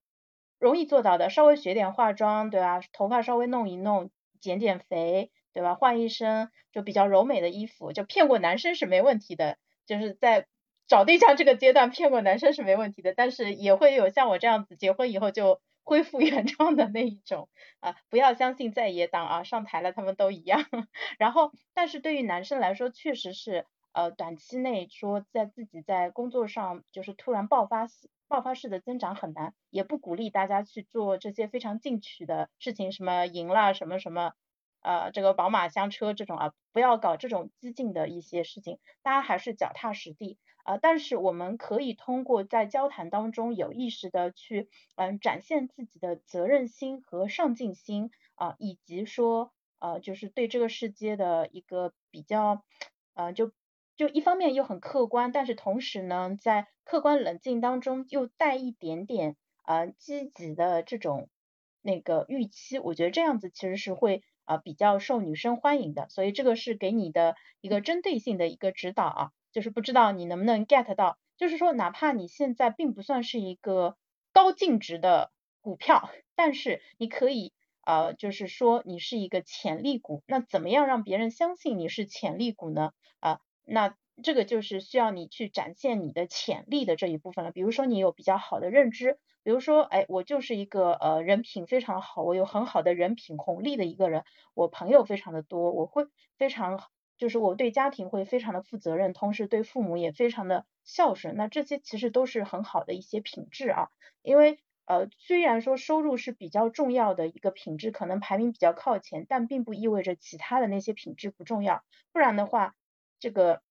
[0.62, 2.80] 容易做到的，稍微学点化妆，对吧？
[2.93, 5.74] 头发稍微弄一弄，减减肥，对吧？
[5.76, 9.57] 换一身就比较柔美的衣服，就骗过男生是没问题的。
[9.88, 10.45] 就是在
[10.88, 17.49] 找对象这个阶段骗过男生是没问题的，但是也会有像我这样子结婚以后就恢复 原状的那一种
[17.80, 17.95] 啊！
[18.09, 20.64] 不要相信在野党啊，上台了他们都一样。
[21.18, 27.88] 然后，但是对于男生来说，确实是呃短期内说在自己在工作上就是突然爆发。
[28.32, 34.32] 爆发式的增长很难，也不鼓励大家去做这些非常进取的事情，什么赢了什么什么，
[34.79, 40.77] 呃这个宝马香车这种啊，不要搞这种激进的一些事情，大家还是脚踏实地啊。
[40.77, 52.63] 但是我们可以通过在交谈当中有意识的去嗯展现自己的责任心和上进心啊，以及说呃就是对这个世界的一个比较
[53.13, 53.51] 呃就。
[53.97, 61.29] 就一方面又很客观，但是同时呢，在客观冷静当中又带一点点呃积极的这种
[61.81, 73.97] 那个预期，我觉得这样子其实是会呃比较受女生欢迎的，所以这个是给你的一个针对性的一个指导啊，就是不知道你能不能 get 到，就是说哪怕你现在并不算是一个
[74.33, 75.31] 高净值的
[75.61, 77.53] 股票，但是你可以
[77.85, 82.93] 呃就是说你是一个潜力股，那怎么样让别人相信你是潜力股呢？
[83.19, 83.39] 啊？
[83.66, 87.51] 那这个就是需要你去展现你的潜力的这一部分了。
[87.51, 96.05] 比如说你有比较好的认知，比如说，哎，我就是一个呃人品非常好，我有很好的人品红利的一个人，我朋友非常的多，我会
[96.38, 96.84] 非常
[97.18, 101.36] 就是我对家庭会非常的负责任，同时对父母也非常的孝顺。
[101.36, 103.88] 那这些其实都是很好的一些品质啊。
[104.22, 111.84] 因为呃虽然说收入是比较重要的一个品质，可能排名比较靠前，但并不意味着其他的那些品质不重要。
[112.12, 112.76] 不然的话。
[113.22, 113.61] 这个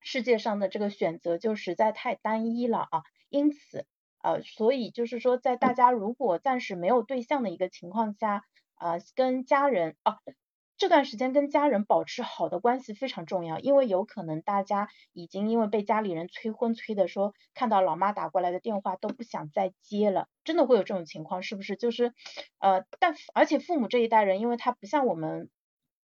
[0.00, 3.84] 世界上的这个选择就实在太单一了啊，因此
[4.22, 8.44] 呃，所以就是说，在大家如果暂时没有对象的一个情况下，
[8.78, 10.18] 呃，跟家人啊
[10.78, 21.76] 这段时间跟家人保持好的关系非常重要，因为有可能大家已经因为被家里人催婚催的说，看到老妈打过来的电话都不想再接了，真的会有这种情况，是不是？
[21.76, 22.14] 就是
[22.58, 25.50] 呃，但而且父母这一代人，因为他不像我们。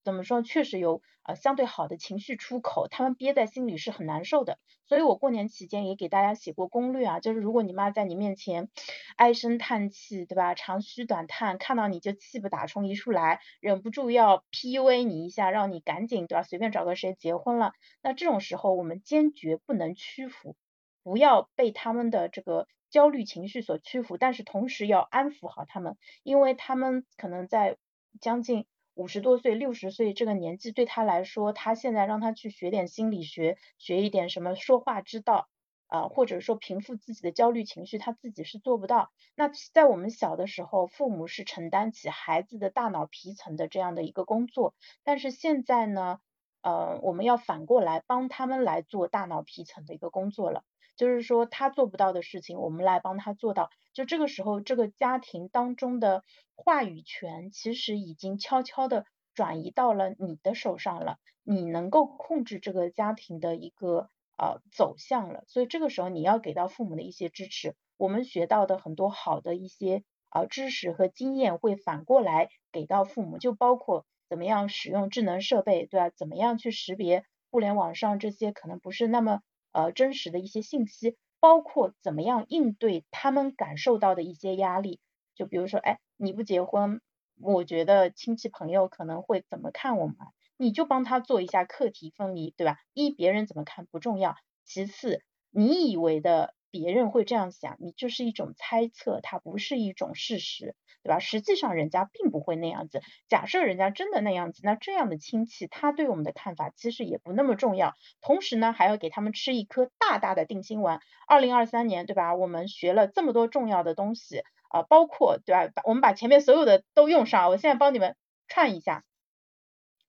[0.06, 0.44] 怎么说？
[0.44, 4.60] 确实有呃相对好的情绪出口，他们憋在心里是很难受的。
[4.86, 8.70] 所以我过年期间也给大家写过攻略啊，就是如果你妈在你面前
[9.16, 10.54] 唉声叹气，对吧？
[10.54, 16.44] 长吁短叹，看到你就气不打从一处来，忍不住要 PUA 你一下，让你赶紧对吧？
[16.44, 17.74] 随便找个谁结婚了。
[18.04, 20.56] 那这种时候我们坚决不能屈服，
[21.02, 27.78] 不要被他们的这个焦虑情绪所屈服，但是同时要安抚好他们，因为他们可能在
[28.22, 28.68] 将近。
[28.96, 35.50] 五十多岁、六十岁这个年纪对他来说，他现在让他去学点心理学，学一点什么说话之道
[35.88, 39.12] 啊，或者说平复自己的焦虑情绪，他自己是做不到。
[39.36, 44.74] 那在我们小的时候，父母是承担起孩子的大脑皮层的这样的一个工作，
[45.04, 46.20] 但是现在呢，
[46.62, 50.64] 呃，我们要反过来帮他们来做大脑皮层的一个工作了。
[50.96, 53.70] 就是说他做不到的事情，我们来帮他做到。
[53.94, 56.24] 就这个时候，这个家庭当中的
[56.56, 65.44] 话语权其实已经悄悄的转移到了你的手上了，你能够控制这个家庭的一个呃走向了。
[65.48, 76.10] 所以这个时候你要给到父母的一些支持，我们学到的很多好的一些呃知识和经验会反过来给到父母，就包括怎么样使用智能设备，对吧？
[76.10, 79.42] 怎么样去识别互联网上这些可能不是那么。
[79.76, 85.02] 呃，真实的一些信息，包括怎么样应对他们感受到的一些压力，
[85.36, 87.02] 就比如说，哎，你不结婚，
[87.42, 90.16] 我觉得亲戚朋友可能会怎么看我们，
[90.58, 92.78] 你就帮他做一下课题分离，对吧？
[92.94, 95.22] 一别人怎么看不重要，其次
[95.52, 96.54] 你以为的。
[96.78, 101.20] 别人会这样想，你这是一种猜测，它不是一种事实，对吧？
[101.20, 103.02] 实际上人家并不会那样子。
[103.30, 107.94] 假设人家真的那样子，那这样的亲戚他对我们的看法其实也不那么重要。
[108.20, 111.00] 同时呢，还要给他们吃一颗大大的定心丸。
[111.30, 112.36] 二零二三年，对吧？
[112.36, 115.82] 我们学了这么多重要的东西啊，包括对吧？
[115.86, 117.48] 我们把前面所有的都用上。
[117.48, 118.18] 我现在帮你们
[118.50, 119.06] 串一下，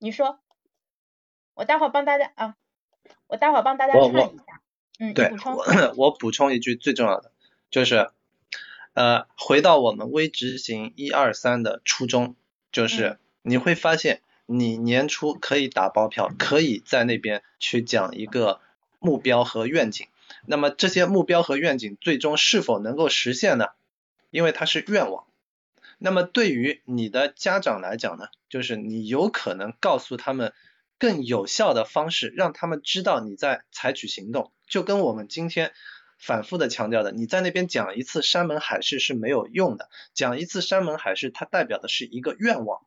[0.01, 0.41] 你说，
[1.55, 2.57] 我待会儿帮大家啊，
[3.29, 4.61] 我待会儿帮大家串一下。
[4.99, 5.31] 嗯，对，
[5.97, 7.31] 我补充一句最重要的，
[7.71, 8.11] 就是
[8.95, 12.35] 呃，回到我们微执行一二三的初衷，
[12.73, 18.61] 就是你会发现，你年初可以打包票，可以在那边去讲一个
[18.99, 20.07] 目标和愿景，
[20.47, 23.67] 那么这些目标和愿景最终是否能够实现呢？
[24.31, 25.25] 因为它是愿望。
[25.99, 30.55] 那么对于你的家长来讲呢，就是你有可能告诉他们。
[30.99, 35.73] 更有效的方式，让他们知道你在采取行动，就跟我们今天
[36.19, 42.81] 反复的强调的，你在那边讲一次山盟海誓是没有用的，讲一次山盟海誓，它代表的是一个愿望，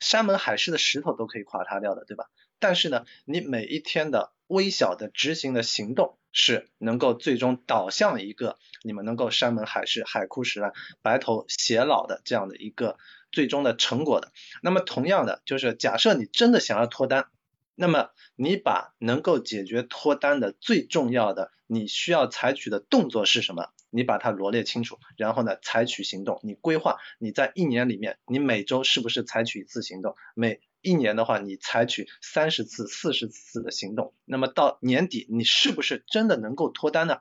[0.00, 2.30] 山盟海誓的石头都可以垮塌掉的，对吧？
[2.58, 10.72] 但是呢，你每一天的微小的执行的行动，是能够最终导向一个你们能够山盟海誓、海枯石烂、
[11.02, 12.96] 白头偕老的这样的一个
[13.32, 14.32] 最终的成果的。
[14.62, 17.28] 那么同样的，就是假设你真的想要脱单。
[17.74, 23.68] 那么你把能够解决脱单的最重要的你需要采取的动作是什么？
[23.90, 26.40] 你把它罗列清楚，然后呢采取行动。
[26.42, 30.16] 你规划你在一年里面，你每周是不是采取一次行动？
[30.34, 37.20] 每一年的话，你采取三十次、四十次的行动，那么到年底你是不是真的能够脱单呢？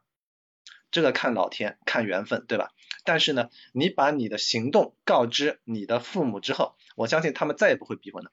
[0.92, 2.72] 这个看老天，看缘分，对吧？
[3.04, 8.32] 但是呢，你把你的行动告知你的父母之后，我相信他们再也不会逼婚了。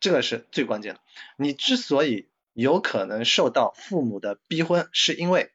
[0.00, 1.00] 这个是最关键的。
[1.36, 5.50] 你之所以有可能受到父母的逼婚，是因为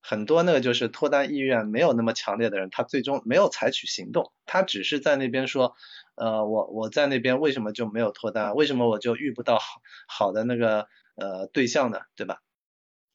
[0.00, 5.76] 很多那个就是脱单意愿没有那么强烈的人，他最终没有采取行动，他只是在那边说，
[6.16, 8.54] 呃，我我在那边为什么就没有脱单？
[8.54, 12.00] 为什么我就遇不到好好的那个呃对象呢？
[12.16, 12.42] 对吧？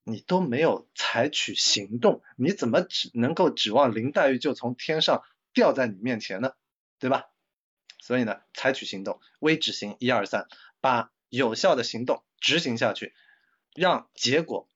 [0.09, 6.53] 你都没有采取行动，你怎么只能够指望林黛玉就从天上掉在你面前呢？
[6.99, 7.25] 对吧？
[8.07, 10.47] 所以呢，采取行动，微执行一二三，
[10.79, 13.13] 把有效的行动执行下去，
[13.75, 14.69] 让结果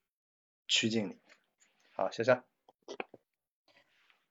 [0.68, 1.18] 趋近你。
[1.94, 2.51] 好，谢谢。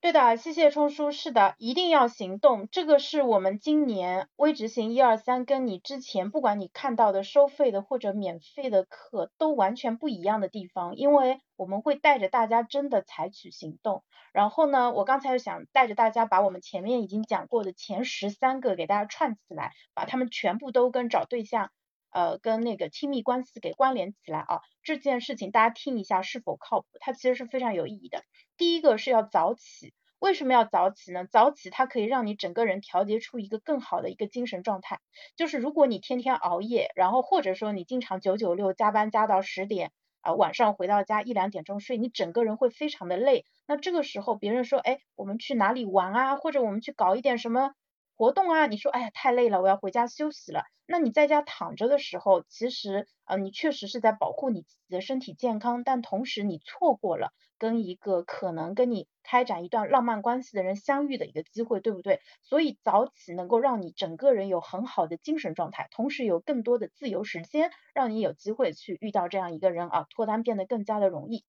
[0.01, 1.13] 对的，谢谢冲叔。
[1.13, 2.69] 是的，一定要行动。
[2.73, 14.03] 这个是我们今年微执行一二三，跟你之前不管你看到的收费的或者免费的课都完全不一样的地方，因为我们会带着大家真的采取行动。
[14.33, 21.71] 然后呢，我刚才想带着大家把我们前面已经讲过的前十三个给大家串起来，把他们全部都跟找对象，
[22.11, 24.61] 呃，跟那个亲密关系给关联起来啊。
[24.83, 26.87] 这件事情大家听一下是否靠谱？
[27.01, 28.23] 它其实是非常有意义的。
[28.57, 31.27] 第一个是要早起，为什么要早起呢？
[31.31, 35.01] 早起它可以让你整个人调节出一个更好的一个精神状态。
[35.37, 43.45] 就是如果你天天熬夜，然后或者说你经常九九六加班加到十点，啊晚上回到家一两点钟睡，你整个人会非常的累。
[43.67, 46.37] 那这个时候别人说，哎，我们去哪里玩啊？
[46.37, 47.73] 或者我们去搞一点什么
[48.21, 48.67] 活动啊？
[48.67, 50.65] 你说，哎呀太累了，我要回家休息了。
[50.85, 57.33] 那你在家躺着的时候，其实呃你确实是在保护你自己的身体健康，但同时你错过了。
[57.57, 62.21] 跟一个可能跟你开展一段浪漫关系的人相遇的一个机会，对不对？
[62.43, 71.45] 所以早起能够让你整个人有很好的精神状态，同时有更多的自由时间，让你有机会去遇到这样一个人啊，脱单变得更加的容易。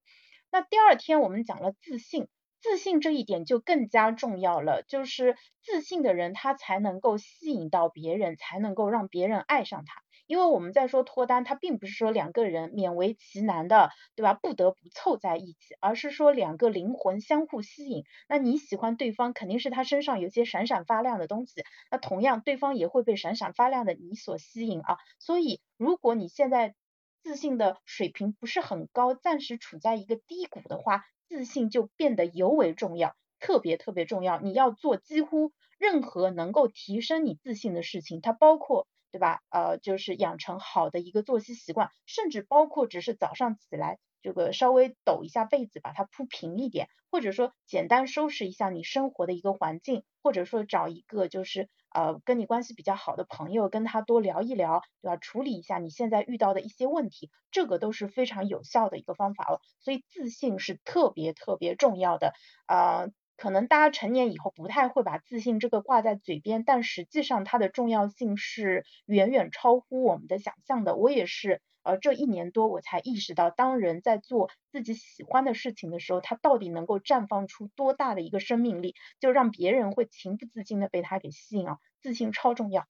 [0.52, 2.28] 那第二天我们讲了自信，
[2.62, 10.02] 自信这一点就更加重要了，就是自信的人他才能够吸引到别人，才能够让别人爱上他。
[10.28, 14.34] 因为我们在说脱单，它并不是说两个人勉为其难的，对吧？
[14.34, 18.06] 不得不凑在一起，而是说两个灵魂相互吸引。
[18.30, 24.98] 那你喜欢对方，肯定是他身上有些闪闪发亮的东西，那同样对方也会被闪闪发亮的你所吸引啊。
[25.20, 26.76] 所以，如果你现在
[27.24, 34.38] 自信的水平不是很高，暂时处在一个低谷的话，自信就变得尤为重要，特别特别重要。
[34.42, 38.86] 你要做几乎任何能够提升你自信的事情，它包括。
[39.14, 39.42] 对吧？
[39.50, 55.18] 呃，就是养成好的一个作息习惯，甚至包括只是早上起来这个稍微抖一下被子，把它铺平一点，或者说简单收拾一下你生活的一个环境，或者说找一个就是呃跟你关系比较好的朋友，跟他多聊一聊，对吧？
[55.18, 59.60] 处理一下你现在遇到的一些问题，这个都是非常有效的一个方法了。
[59.80, 62.34] 所以自信是特别特别重要的
[62.66, 63.08] 啊。
[63.38, 70.96] 可能大家成年以后不太会把自信这个挂在嘴边，但实际上它的重要性是远远超乎我们的想象的。
[70.96, 81.78] 我也是，而，这一年多我才意识到，当人在做自己喜欢的事情的时候，他到底能够绽放出多大的一个生命力，就让别人会情不自禁的被他给吸引啊！
[82.02, 82.88] 自信超重要。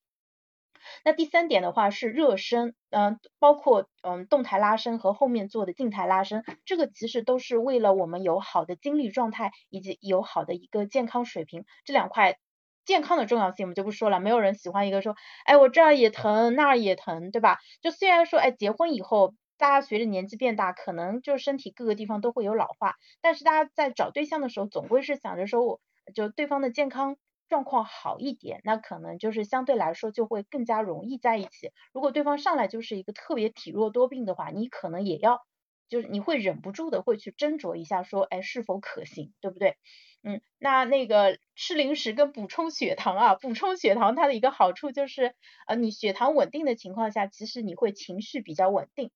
[1.06, 11.66] 那第三点的话是热身，嗯，包括嗯动态拉伸和后面做的静态拉伸，这个其实都是为了我们有好的精力状态以及有好的一个健康水平。
[11.86, 12.39] 这两块
[12.86, 15.16] 健康的重要性我们就不说了，没有人喜欢一个说，
[15.46, 17.60] 哎我这儿也疼那儿也疼，对吧？
[17.82, 25.80] 就虽然说哎结婚以后大家随着年纪变大，可能就身体各个地方都会有老化，但是大家在找对象的时候总归是想着说我
[26.14, 27.18] 就对方的健康。
[27.50, 31.74] 状况好一点，那可能就是相对来说就会更加容易在一起。
[31.92, 35.42] 如果对方上来就是一个特别体弱多病的话，你可能也要，
[35.90, 39.76] 就是你会忍不住的会去斟酌一下，说，哎，是否可行，对不对？
[40.24, 45.34] 嗯，那那个吃零食跟补充血糖啊，补充血糖它的一个好处就是，
[45.68, 49.12] 呃，你血糖稳定的情况下，其实你会情绪比较稳定。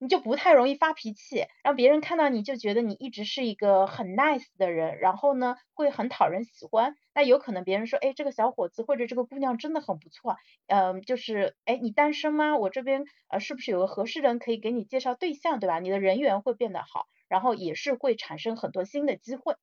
[0.00, 6.94] 你就不太容易发脾气，让别人看到你就觉得你一直是一个很 nice 的人，然后呢会很讨人喜欢。
[7.14, 10.36] 那有可能别人说，哎，这个小伙子或者这个姑娘真的很不错，
[10.68, 12.56] 嗯，就是哎你单身吗？
[12.56, 15.78] 我这边呃是不是有个合适人可以给你介绍对象，对吧？
[15.80, 19.54] 你的人缘会变得好，然后也是会产生很多新的机会。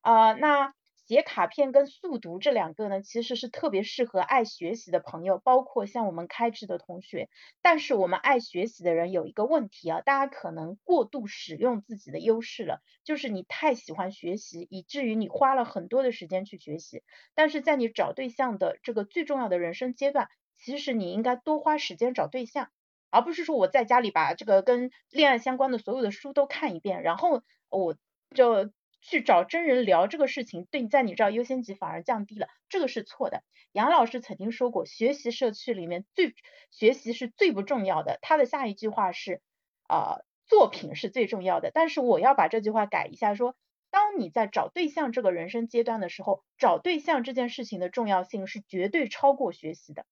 [0.00, 0.74] 啊，那。
[1.06, 7.28] 写卡片跟速读这两个呢，其实是特别适合爱学习的朋友，包括像我们开智的同学。
[7.62, 17.02] 但是我们爱学习的人有一个问题啊，大家可能过度使用自己的优势了，就是你太喜欢学习，以至于你花了很多的时间去学习。
[17.34, 22.70] 但是在你找对象的这个最重要的人生阶段，其实你应该多花时间找对象，
[23.10, 27.96] 而不是说我在家里把这个跟恋爱相关的所有的书都看一遍，然后我
[28.32, 28.70] 就
[29.00, 33.42] 去找真人聊这个事情，对你在你这儿优先级反而降低了，这个是错的。
[33.72, 36.34] 杨老师曾经说过，学习社区里面最
[36.70, 39.40] 学习是最不重要的，他的下一句话是
[39.86, 41.70] 啊，作品是最重要的。
[41.72, 43.54] 但是我要把这句话改一下，说
[43.90, 50.04] 当你在找对象这个人生阶段的时候，找对象这件事情的重要性是绝对超过学习的，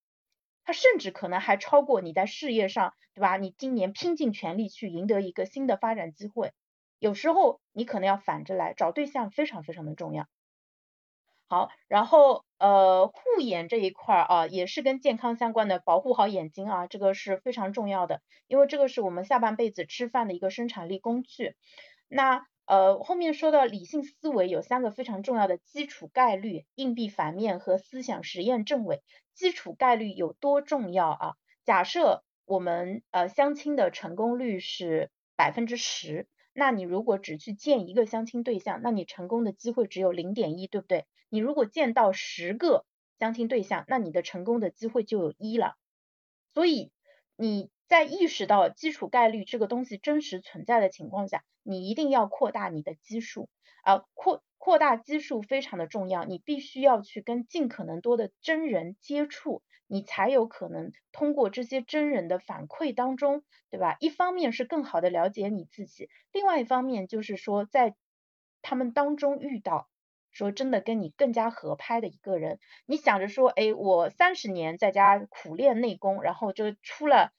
[0.64, 3.36] 它甚至可能还超过你在事业上，对吧？
[3.36, 6.52] 你今年拼尽全力去赢得一个新的发展机会。
[6.98, 10.26] 有时候你可能要反着来找对象，非常非常的重要。
[11.50, 21.54] 好，然后呃护眼这一块啊，也是跟健康相关的，保护好眼睛啊，这个是非常重要的，因为这个是我们下半辈子吃饭的一个生产力工具。
[22.06, 29.02] 那呃后面说到理性思维有三个非常重要的基础概率、硬币反面和思想实验证伪。
[29.34, 31.34] 基础概率有多重要啊？
[31.64, 36.26] 假设我们呃相亲的成功率是百分之十。
[36.58, 41.06] 那你如果只去见一个相亲对象，那你成功的机会只有零点一，对不对？
[41.28, 42.84] 你如果见到十个
[43.20, 45.76] 相亲对象，那你的成功的机会就有一了。
[46.54, 46.90] 所以
[47.36, 53.48] 你在意识到基础概率这个东西真实存在的情况下，你一定要扩大你的基数
[53.82, 59.62] 啊，扩扩大基数非常的重要，你必须要去跟尽可能多的真人接触。
[59.90, 63.96] 你才有可能通过这些真人的反馈当中，对吧？
[64.00, 67.94] 一方面是更好的了解你自己，另外一方面就是说在
[68.60, 69.88] 他们当中遇到
[70.30, 77.32] 说真的跟你更加合拍的一个人，你想着说，哎，我三十年在家苦练内功，然后就出了。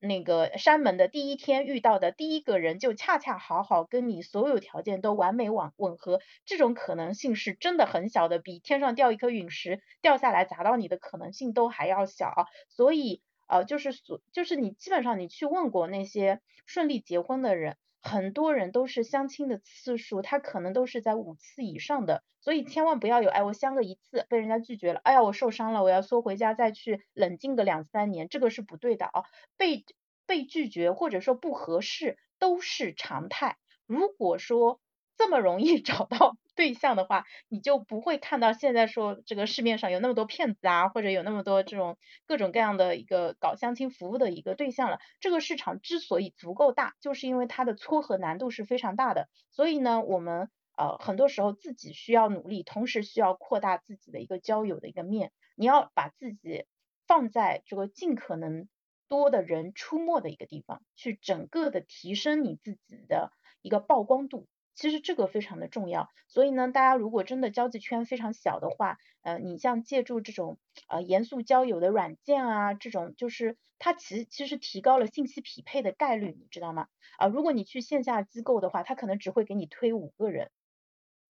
[0.00, 12.46] 那个山门的第一天遇到的第一个人，就恰恰好好跟你所有条件都完美吻吻合，这种可能性是真的很小的，比天上掉一颗陨石掉下来砸到你的可能性都还要小。
[12.68, 17.76] 所以呃，就是所就是你基本上你去问过那些顺利结婚的人。
[18.02, 29.24] 很多人都是相亲的次数，他可能都是在五次以上的，所以千万不要有，哎，我相个一次被人家拒绝了，哎呀，我受伤了，我要缩回家再去冷静个两三年，这个是不对的啊，
[29.56, 29.84] 被
[30.26, 33.56] 被拒绝或者说不合适都是常态。
[33.86, 34.80] 如果说
[35.16, 44.98] 这么容易 找到对象的话，你就不会看到现在说这个市面上有那么多骗子啊，或者有那么多这种各种各样的一个搞相亲服务的一个对象了。
[45.20, 49.28] 这个市场之所以足够大，就是因为它的撮合难度是非常大的。
[49.50, 50.48] 所以呢，我们
[50.80, 55.30] 呃很多时候自己需要努力，同时需要扩大自己的一个交友的一个面。
[55.54, 56.64] 你要把自己
[57.06, 58.66] 放在这个尽可能
[59.08, 63.30] 多的人出没的一个地方，去整个的提升你自己的
[63.60, 64.46] 一个曝光度。
[64.74, 70.58] 其实这个非常的重要，所以呢，大家如果真的交际圈非常小的话，呃，你像借助这种
[70.88, 76.86] 呃严肃交友的软件啊，这种就是它其其实提高了信息匹配的概率，你知道吗？
[77.18, 80.50] 啊，如果你去线下机构的话，它可能只会给你推五个人，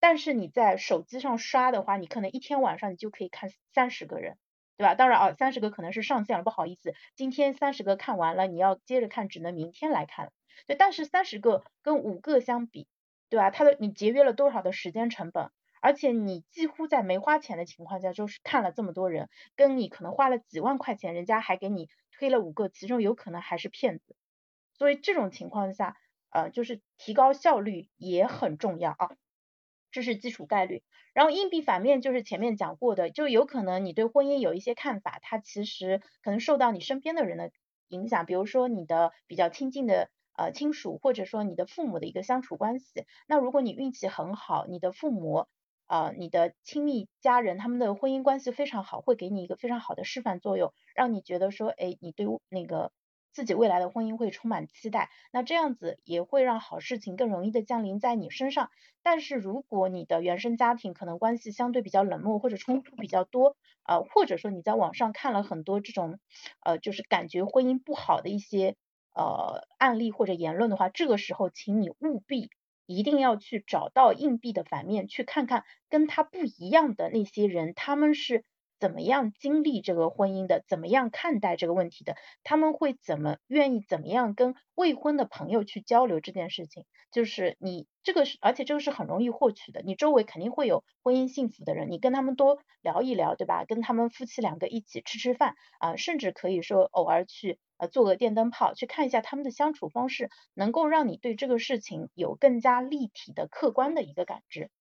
[0.01, 4.37] 但是你在手机上刷的话，你可能一天晚上你就可以看三十个人，
[4.75, 4.95] 对吧？
[4.95, 10.33] 当然啊，三十个可能是上线了，不好意思，今天三十个看完了，你要接着看，只能明天来看。
[10.67, 12.89] 对，但是三十个跟五个相比。
[13.29, 13.49] 对吧？
[13.49, 15.51] 他的你节约了多少的时间成本？
[15.79, 24.17] 而且你几乎在没花钱的情况下，就是看了这么多人，跟你可能花了几万块钱，人家还给你推了五个，其中有可能还是骗子。
[24.73, 25.95] 所以这种情况下，
[26.29, 29.15] 呃，就是提高效率也很重要啊。
[29.91, 30.83] 这是基础概率。
[31.13, 37.51] 然后硬币反面就是前面讲过的，就有可能你对婚姻有一些看法，它其实可能受到你身边的人的
[37.89, 40.09] 影响，比如说你的比较亲近的。
[40.33, 45.45] 呃，亲属或者说你的父母的一个相处关系，那如果你运气很好，你的父母
[45.87, 52.93] 啊，你的亲密家人他们的婚姻关系非常好，会给你一个非常好的示范作用，让你觉得说，哎，你对那个
[53.31, 58.69] 自己未来的婚姻会充满期待，那这样子也会让好事情更容易的降临在你身上。
[59.03, 66.19] 但是如果你的原生家庭可能关系相对比较冷漠或者冲突比较多，呃，或者说你在网上看了很多这种
[66.63, 68.75] 呃，就是感觉婚姻不好的一些。
[69.13, 72.49] 呃，案例或者言论的话，这个时候，请你务必
[72.85, 78.45] 一定要去找到硬币的反面，去看看跟他不一样的那些人，他们是。
[78.81, 80.63] 怎么样经历这个婚姻的？
[80.67, 82.17] 怎么样看待这个问题的？
[82.43, 86.85] 他们会怎么愿意怎么样跟未婚的朋友去交流这件事情？
[87.11, 89.83] 就是你这个是，而且这个是很容易获取的。
[89.83, 93.65] 你周围肯定会有婚姻幸福的人，你跟他们多聊一聊，对吧？
[93.65, 104.71] 跟他们夫妻两个一起吃吃饭啊，甚至可以说偶尔去呃做个电灯泡，去看一下他们的相处方式，能够让你对这个事情有更加立体的客观的一个感知。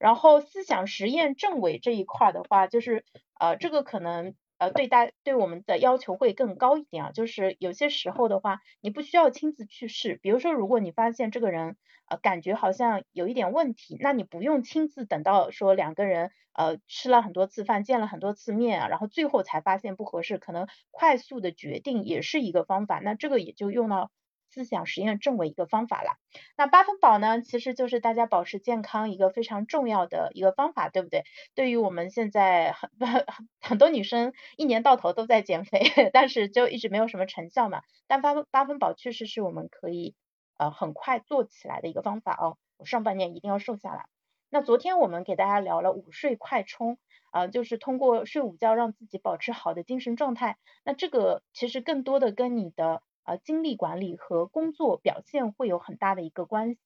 [0.00, 3.04] 然后思想实验证伪这一块的话，就是
[3.38, 11.76] 呃这个可能呃对大对我们的要求会更高一点啊，就是有些时候的话，你不需要亲自去试，比如说如果你发现这个人
[12.08, 24.10] 呃感觉好像有一点问题，那你不用亲自等到说两个人呃吃了很多次饭，见了很多次面啊，然后最后才发现不合适，可能快速的决定也是一个方法，那这个也就用到。
[24.50, 26.16] 思想实验证伪一个方法了。
[26.56, 31.24] 那八分饱呢，其实就是大家保持健康一个非常重要的一个方法，对不对？
[31.54, 33.26] 对于我们现在很 很
[33.60, 37.82] 很多女生一年到头都在减肥，但是就一直没有什么成效嘛。
[38.06, 40.14] 但八分八分饱确实是我们可以
[40.58, 42.58] 呃很快做起来的一个方法哦。
[42.76, 44.06] 我上半年一定要瘦下来。
[44.52, 46.98] 那昨天我们给大家聊了午睡快充，
[47.30, 50.56] 啊，就是通过睡午觉让自己保持好的精神状态。
[50.84, 56.80] 那这个其实更多的跟你的呃，精力管理和工作表现会有很大的一个关系，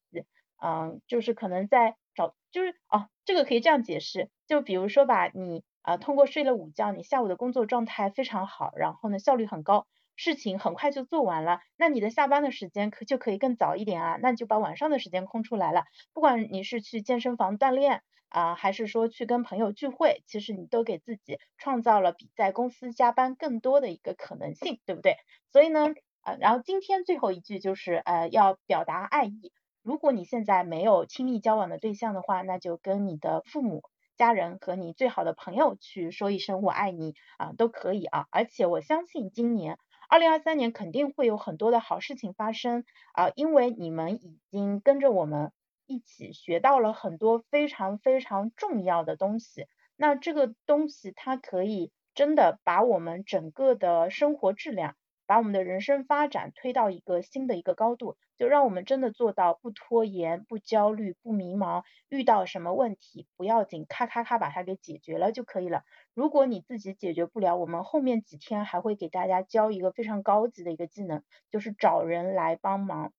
[0.63, 25.15] 嗯，就是可能在找，就是哦，这个可以这样解释，就比如说吧，你啊通过睡了午觉，你下午的工作状态非常好，然后呢效率很高，事情很快就做完了，那你的下班的时间可就可以更早一点啊，那就把晚上的时间空出来了，不管你是去健身房锻炼啊，还是说去跟朋友聚会，其实你都给自己创造了比在公司加班更多的一个可能性，对不对？
[25.51, 25.87] 所以呢。
[26.25, 29.53] 啊，然后今天最后一句就是呃要表达爱意。
[29.83, 33.83] 如果你现在没有亲密交往的对象的话，那就跟你的父母、
[34.17, 38.25] 家人和你最好的朋友去说一声我爱你啊，都可以啊。
[38.31, 39.77] 而且我相信今年
[40.09, 42.83] 二零二三年肯定会有很多的好事情发生
[43.13, 45.51] 啊，因为你们已经跟着我们
[45.85, 49.67] 一起学到了很多非常非常重要的东西。
[49.95, 54.95] 那这个东西它可以真的把我们整个的生活质量。
[55.27, 65.83] 把我们的人生发展推到一个新的一个高度，就让我们真的做到不拖延、不焦虑、不迷茫，遇到什么问题不要紧，咔咔咔把它给解决了就可以了。
[66.13, 73.11] 如果你自己解决不了，我们后面几天还会给大家教一个非常高级的一个技能，就是找人来帮忙，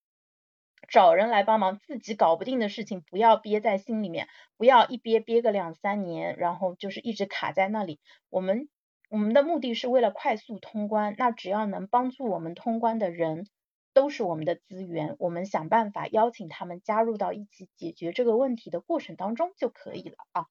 [0.89, 8.01] 找人来帮忙，自己搞不定的事情不要憋在心里面，不要一憋憋个两三年，然后就是一直卡在那里。
[8.31, 8.69] 我们。
[9.09, 13.47] 我们的目的是为了快速通关，那只要能帮助我们通关的人，
[13.93, 20.47] 都是我们的资源，我们想办法邀请他们加入到一起解决这个问题的过程当中就可以了啊。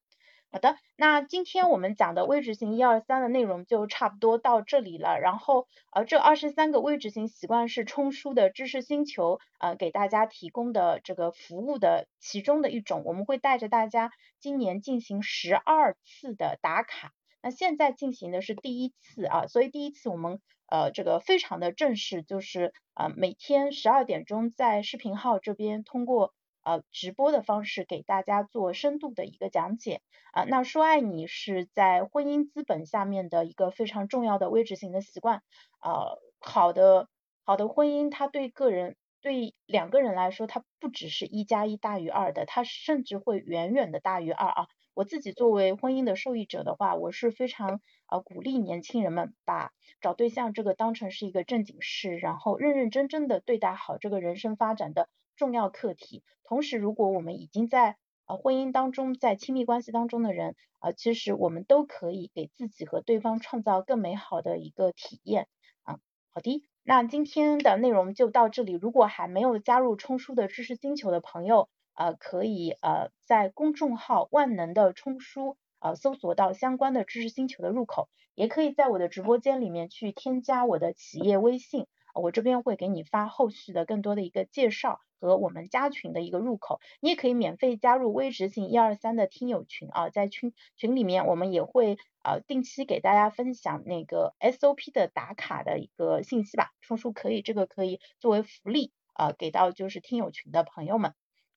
[0.51, 5.19] 好的，那今天我们讲的微执行一二三的内容就差不多到这里了。
[5.19, 17.11] 然后呃，这二十三个微执行习惯是冲书的知识星球呃给大家提供的这个服务的其中的一种，我们会带着大家今年进行十二次的打卡。
[17.45, 30.01] 那现在进行的是第一次啊，所以第一次我们呃这个非常的正式，就是呃每天十二点钟在视频号这边通过呃直播的方式给大家做深度的一个讲解
[30.33, 30.43] 啊。
[30.45, 35.43] 那说爱你是在婚姻资本下面的一个非常重要的微执行的习惯
[35.83, 37.07] 呃好的
[37.43, 44.65] 好的婚姻，它对个人对两个人来说，它不只是一加一大于二的，它甚至会远远的大于二啊。
[44.95, 56.23] 我自己作为婚姻的受益者的话，我是非常呃鼓励年轻人们把找对象这个当成是一个正经事，然后认认真真的对待好这个人生发展的重要课题。
[56.45, 65.49] 同时，如果我们已经在呃婚姻当中，在亲密关系当中的人，呃，其实我们都可以给自己和对方创造更美好的一个体验
[65.83, 65.99] 啊。
[66.29, 68.71] 好的，那今天的内容就到这里。
[68.71, 101.13] 如果还没有加入冲叔的知识星球的朋友，呃，可以呃在公众号万能的冲书呃搜索到相关的知识星球的入口，也可以在我的直播间里面去添加我的企业微信，我这边会给你发后续的更多的一个介绍和我们加群的一个入口，你也可以免费加入微执行一二三的听友群啊，在群群里面我们也会呃定期给大家分享那个 SOP 的打卡的一个信息吧，冲叔可以这个可以作为福利啊给到就是听友群的朋友们。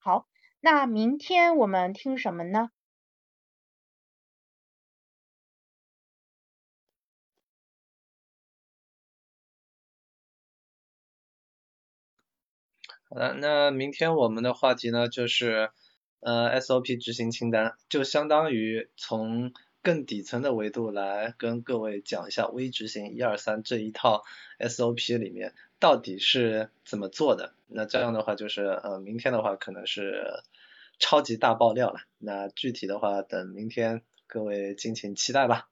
[0.08, 0.26] 好，
[0.60, 2.70] 那明天我们听什么呢？
[13.10, 15.70] 好的，那明天我们的话题呢，就是
[16.20, 19.52] 呃 SOP 执行清单，就相当于从
[19.82, 24.24] 更底层的维度来跟各位讲一下微执行一二三这一套
[24.58, 25.54] SOP 里面。
[25.78, 27.54] 到底是怎么做的？
[27.66, 30.42] 那这样的话就是，呃，明天的话可能是
[30.98, 32.00] 超级大爆料了。
[32.18, 35.68] 那具体的话，等明天各位敬请期待吧。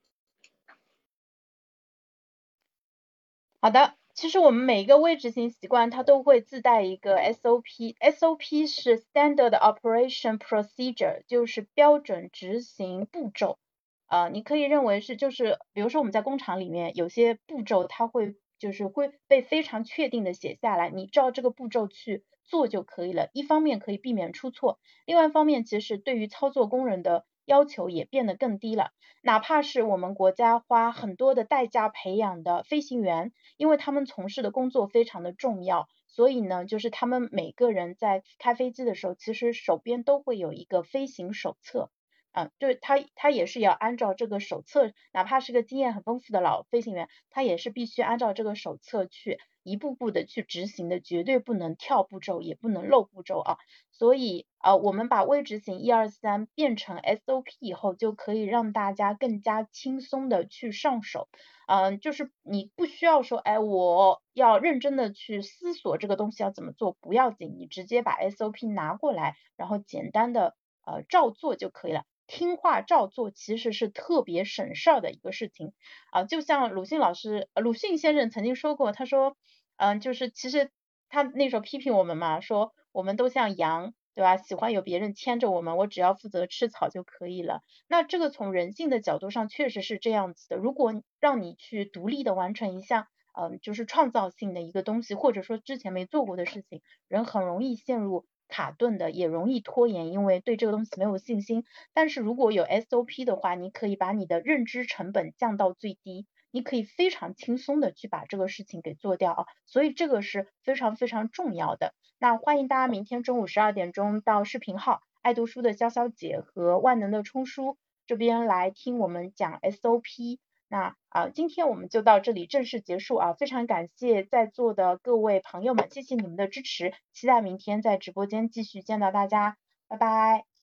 [3.60, 13.58] 好的，其实我们每一个微执行习惯，它都会自带一个 SOP，SOP 是 Standard Operation Procedure，就是标准执行步骤。
[14.06, 23.28] 呃，你可以认为是就是，比如说我们在工厂里面有些步骤，它会就是会被非常确定的写下来，你照这个步骤去做就可以了。
[23.32, 28.90] 一方面可以避免出错，另外一方面其实对于操作工人的要求也变得更低了。
[29.22, 41.90] 哪怕是我们国家花很多的代价培养的飞行员，因为他们从事的工作非常的重要，所以呢，就是他们每个人在开飞机的时候，其实手边都会有一个飞行手册。
[42.36, 53.56] 啊，就是他，他也是要按照这个手册，哪怕是个经验很丰富的老飞行员，他也是必须按照这个手册去一步步的去执行的，绝对不能跳步骤，也不能漏步骤啊。
[53.90, 61.30] 所以啊，我们把微执行一二三变成 SOP 以后，就可以让大家更加轻松的去上手。
[61.66, 70.54] 嗯，就是你不需要说，哎，我要认真的去思索这个东西要怎么做，不要紧，你直接把 SOP 拿过来，然后简单的
[70.84, 72.04] 呃照做就可以了。
[72.26, 75.72] 听话照做其实是特别省事儿的一个事情
[76.10, 79.36] 啊，就像鲁迅老师，鲁迅先生曾经说过，他说，
[79.76, 80.70] 嗯，就是其实
[81.08, 84.36] 他那时候批评我们嘛，说我们都像羊，对吧？
[84.36, 87.60] 喜欢有别人牵着我们，我只要负责吃草就可以了。
[87.86, 90.56] 那这个从人性的角度上确实是这样子的。
[90.56, 93.06] 如果让你去独立的完成一项，
[93.38, 98.26] 嗯，就是创造性的一个东西，或者说之前没做过的事情，人很容易陷入。
[98.48, 101.64] 卡顿的也容易拖延，因为对这个东西没有信心。
[101.92, 109.44] 但是如果有 SOP 的话，你可以把你的认知成本降到最低，你可以非常轻松的去把这个事情给做掉啊。
[109.66, 111.94] 所以这个是非常非常重要的。
[112.18, 120.38] 那欢迎大家明天中午十二点钟到视频号爱读书的潇潇姐和万能的冲叔这边来听我们讲 SOP。
[120.68, 123.32] 那啊，今天我们就到这里正式结束啊！
[123.34, 129.56] 非常感谢在座的各位朋友们，谢谢你们的支持，期待明天在直播间继续见到大家，
[129.88, 130.55] 拜拜。